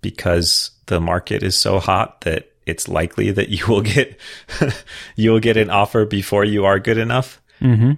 because 0.00 0.70
the 0.86 1.00
market 1.00 1.42
is 1.42 1.56
so 1.56 1.78
hot 1.78 2.22
that 2.22 2.50
it's 2.66 2.88
likely 2.88 3.30
that 3.30 3.48
you 3.48 3.66
will 3.66 3.82
get 3.82 4.18
you 5.16 5.30
will 5.30 5.40
get 5.40 5.56
an 5.56 5.70
offer 5.70 6.04
before 6.04 6.44
you 6.44 6.64
are 6.64 6.78
good 6.78 6.98
enough. 6.98 7.40
Mm-hmm. 7.60 7.92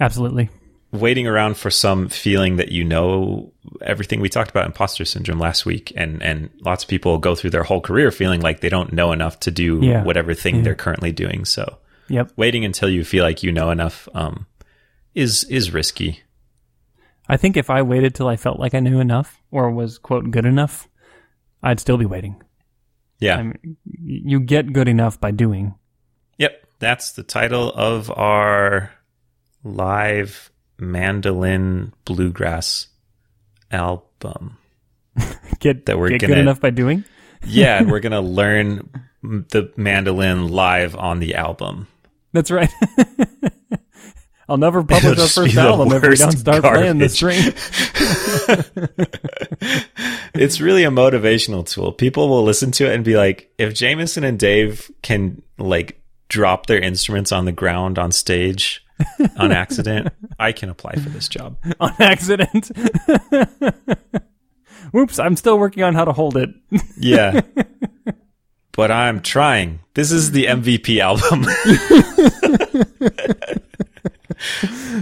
Absolutely. 0.00 0.48
Waiting 0.90 1.26
around 1.26 1.58
for 1.58 1.70
some 1.70 2.08
feeling 2.08 2.56
that 2.56 2.72
you 2.72 2.82
know 2.82 3.52
everything 3.82 4.20
we 4.20 4.30
talked 4.30 4.50
about 4.50 4.64
imposter 4.64 5.04
syndrome 5.04 5.38
last 5.38 5.66
week 5.66 5.92
and 5.94 6.22
and 6.22 6.48
lots 6.64 6.82
of 6.84 6.88
people 6.88 7.18
go 7.18 7.34
through 7.34 7.50
their 7.50 7.62
whole 7.62 7.82
career 7.82 8.10
feeling 8.10 8.40
like 8.40 8.60
they 8.60 8.70
don't 8.70 8.92
know 8.94 9.12
enough 9.12 9.38
to 9.40 9.50
do 9.50 9.80
Yeah. 9.82 10.02
whatever 10.02 10.32
thing 10.32 10.62
they're 10.62 10.74
currently 10.74 11.12
doing. 11.12 11.44
So 11.44 11.76
Yep. 12.08 12.32
waiting 12.36 12.64
until 12.64 12.88
you 12.88 13.04
feel 13.04 13.22
like 13.22 13.42
you 13.42 13.52
know 13.52 13.70
enough 13.70 14.08
um, 14.14 14.46
is 15.14 15.44
is 15.44 15.74
risky. 15.74 16.22
I 17.28 17.36
think 17.36 17.58
if 17.58 17.68
I 17.68 17.82
waited 17.82 18.14
till 18.14 18.28
I 18.28 18.36
felt 18.36 18.58
like 18.58 18.74
I 18.74 18.80
knew 18.80 18.98
enough 18.98 19.42
or 19.50 19.70
was 19.70 19.98
quote 19.98 20.30
good 20.30 20.46
enough, 20.46 20.88
I'd 21.62 21.80
still 21.80 21.98
be 21.98 22.06
waiting. 22.06 22.42
Yeah. 23.20 23.36
I 23.36 23.42
mean, 23.42 23.76
you 23.84 24.40
get 24.40 24.72
good 24.72 24.88
enough 24.88 25.20
by 25.20 25.32
doing. 25.32 25.74
Yep. 26.38 26.64
That's 26.78 27.12
the 27.12 27.24
title 27.24 27.70
of 27.74 28.10
our 28.10 28.90
live 29.62 30.50
mandolin 30.78 31.92
bluegrass 32.04 32.86
album. 33.70 34.56
Get 35.60 35.86
That 35.86 35.98
we're 35.98 36.10
get 36.10 36.20
gonna- 36.22 36.34
good 36.34 36.40
enough 36.40 36.60
by 36.60 36.70
doing. 36.70 37.04
Yeah, 37.46 37.78
and 37.78 37.88
we're 37.88 38.00
to 38.10 38.20
learn 38.20 38.90
the 39.22 39.72
mandolin 39.76 40.48
live 40.48 40.96
on 40.96 41.20
the 41.20 41.36
album. 41.36 41.86
That's 42.32 42.50
right. 42.50 42.68
I'll 44.48 44.56
never 44.56 44.82
publish 44.82 45.18
our 45.20 45.28
first 45.28 45.56
album 45.56 45.92
if 45.92 46.02
we 46.02 46.16
don't 46.16 46.32
start 46.32 46.64
playing 46.64 46.98
the 46.98 47.08
string. 47.08 47.38
it's 50.34 50.60
really 50.60 50.84
a 50.84 50.90
motivational 50.90 51.64
tool. 51.68 51.92
People 51.92 52.28
will 52.28 52.42
listen 52.42 52.70
to 52.72 52.90
it 52.90 52.94
and 52.94 53.04
be 53.04 53.16
like, 53.16 53.52
if 53.58 53.72
Jamison 53.74 54.24
and 54.24 54.38
Dave 54.38 54.90
can 55.02 55.42
like 55.58 56.00
drop 56.28 56.66
their 56.66 56.80
instruments 56.80 57.30
on 57.30 57.44
the 57.44 57.52
ground 57.52 57.98
on 57.98 58.10
stage 58.10 58.84
on 59.36 59.52
accident, 59.52 60.08
I 60.38 60.52
can 60.52 60.70
apply 60.70 60.94
for 60.94 61.08
this 61.08 61.28
job. 61.28 61.56
on 61.80 61.94
accident. 61.98 62.70
Whoops! 64.92 65.18
I'm 65.18 65.36
still 65.36 65.58
working 65.58 65.82
on 65.82 65.94
how 65.94 66.04
to 66.04 66.12
hold 66.12 66.36
it. 66.36 66.50
Yeah. 66.96 67.40
but 68.72 68.90
I'm 68.90 69.20
trying. 69.20 69.80
This 69.94 70.12
is 70.12 70.32
the 70.32 70.46
MVP 70.46 70.98
album. 71.00 71.44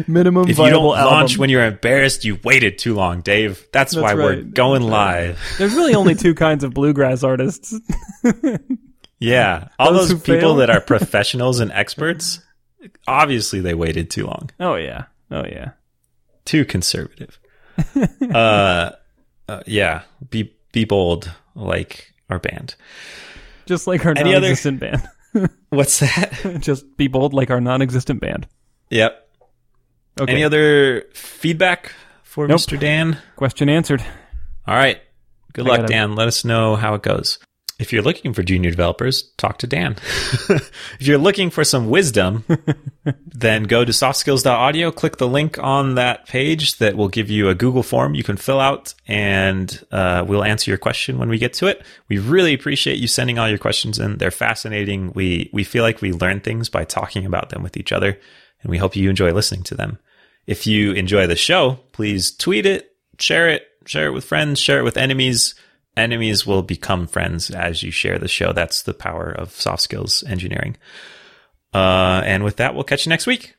Minimum 0.09 0.49
if 0.49 0.59
you 0.59 0.71
don't 0.71 0.85
launch 0.85 1.33
album. 1.33 1.41
when 1.41 1.51
you're 1.51 1.67
embarrassed, 1.67 2.25
you 2.25 2.39
waited 2.43 2.79
too 2.79 2.95
long, 2.95 3.21
Dave. 3.21 3.67
That's, 3.73 3.95
why 3.95 4.15
we're 4.15 4.43
going 4.43 4.83
live. 4.83 5.39
There's 5.59 5.75
really 5.75 5.95
only 5.95 6.15
two 6.15 6.35
kinds 6.35 6.65
of 6.65 6.73
bluegrass 6.73 7.23
artists. 7.23 7.75
Yeah. 9.19 9.69
All 9.79 9.93
Those 9.93 10.11
those, 10.11 10.23
people 10.23 10.41
fail? 10.41 10.55
that 10.57 10.71
are 10.71 10.81
professionals 10.81 11.61
and 11.61 11.73
experts, 11.73 12.41
obviously 13.07 13.61
they 13.61 13.75
waited 13.75 14.11
too 14.11 14.27
long. 14.27 14.51
Oh 14.61 14.75
yeah. 14.77 15.05
Oh 15.31 15.45
yeah. 15.45 15.71
Too 16.45 16.65
conservative. 16.65 17.39
uh, 18.35 18.91
uh, 19.49 19.61
yeah. 19.67 20.03
Be 20.31 20.55
be 20.73 20.85
bold 20.85 21.31
like 21.55 22.13
our 22.31 22.39
band. 22.39 22.75
Just 23.67 23.87
like 23.87 24.05
our 24.07 24.13
Any 24.17 24.33
non-existent 24.33 24.81
band. 24.81 25.09
What's 25.71 25.99
that? 26.01 26.59
Just 26.61 26.97
be 26.97 27.09
bold 27.09 27.35
like 27.35 27.51
our 27.51 27.61
non-existent 27.61 28.21
band. 28.21 28.47
yep. 28.91 29.23
Okay. 30.19 30.33
Any 30.33 30.45
other 30.45 31.03
feedback 31.13 31.93
for 32.23 32.49
Nope. 32.49 32.59
Mr. 32.61 32.81
Dan? 32.81 33.19
Question 33.37 33.69
answered. 33.69 34.03
All 34.67 34.75
right. 34.75 34.99
Good 35.53 35.67
I 35.67 35.69
luck, 35.69 35.79
gotta- 35.81 35.93
Dan. 35.93 36.15
Let 36.15 36.27
us 36.29 36.43
know 36.43 36.75
how 36.75 36.95
it 36.95 37.03
goes. 37.03 37.39
If 37.79 37.93
you're 37.93 38.03
looking 38.03 38.33
for 38.33 38.43
junior 38.43 38.71
developers, 38.71 39.25
talk 39.37 39.59
to 39.59 39.67
Dan. 39.67 39.97
if 40.49 40.97
you're 41.01 41.19
looking 41.19 41.51
for 41.51 41.63
some 41.63 41.91
wisdom, 41.91 42.43
then 43.27 43.65
go 43.65 43.85
to 43.85 43.93
softskills.audio, 43.93 44.91
click 44.93 45.19
the 45.19 45.29
link 45.29 45.59
on 45.59 45.95
that 45.97 46.27
page 46.27 46.79
that 46.79 46.97
will 46.97 47.09
give 47.09 47.29
you 47.29 47.51
a 47.51 47.55
Google 47.55 47.83
form 47.83 48.15
you 48.15 48.23
can 48.23 48.39
fill 48.39 48.61
out, 48.61 48.95
and 49.07 49.85
uh, 49.91 50.25
we'll 50.27 50.43
answer 50.43 50.71
your 50.71 50.79
question 50.79 51.19
when 51.19 51.29
we 51.29 51.37
get 51.37 51.53
to 51.55 51.67
it. 51.67 51.85
We 52.09 52.19
really 52.19 52.55
appreciate 52.55 52.99
you 52.99 53.09
sending 53.09 53.39
all 53.39 53.49
your 53.49 53.59
questions 53.59 53.99
in. 53.99 54.17
They're 54.17 54.31
fascinating. 54.31 55.13
We 55.15 55.51
we 55.53 55.63
feel 55.63 55.83
like 55.83 56.01
we 56.01 56.13
learn 56.13 56.41
things 56.41 56.71
by 56.71 56.85
talking 56.85 57.27
about 57.27 57.51
them 57.51 57.63
with 57.63 57.77
each 57.77 57.93
other, 57.93 58.19
and 58.63 58.71
we 58.71 58.79
hope 58.79 58.97
you 58.97 59.11
enjoy 59.11 59.33
listening 59.33 59.65
to 59.65 59.75
them. 59.75 59.99
If 60.47 60.67
you 60.67 60.93
enjoy 60.93 61.27
the 61.27 61.37
show, 61.37 61.81
please 61.93 62.35
tweet 62.35 62.65
it, 62.65 62.93
share 63.19 63.51
it, 63.51 63.67
share 63.85 64.07
it 64.07 64.13
with 64.13 64.25
friends, 64.25 64.61
share 64.61 64.79
it 64.79 64.85
with 64.85 64.97
enemies. 64.97 65.55
Enemies 65.97 66.47
will 66.47 66.63
become 66.63 67.07
friends 67.07 67.51
as 67.51 67.83
you 67.83 67.91
share 67.91 68.19
the 68.19 68.29
show. 68.29 68.53
That's 68.53 68.83
the 68.83 68.95
power 68.95 69.31
of 69.31 69.53
soft 69.53 69.83
skills 69.83 70.23
engineering. 70.27 70.77
Uh, 71.73 72.23
and 72.25 72.45
with 72.45 72.57
that, 72.57 72.75
we'll 72.75 72.85
catch 72.85 73.07
you 73.07 73.11
next 73.11 73.27
week. 73.27 73.55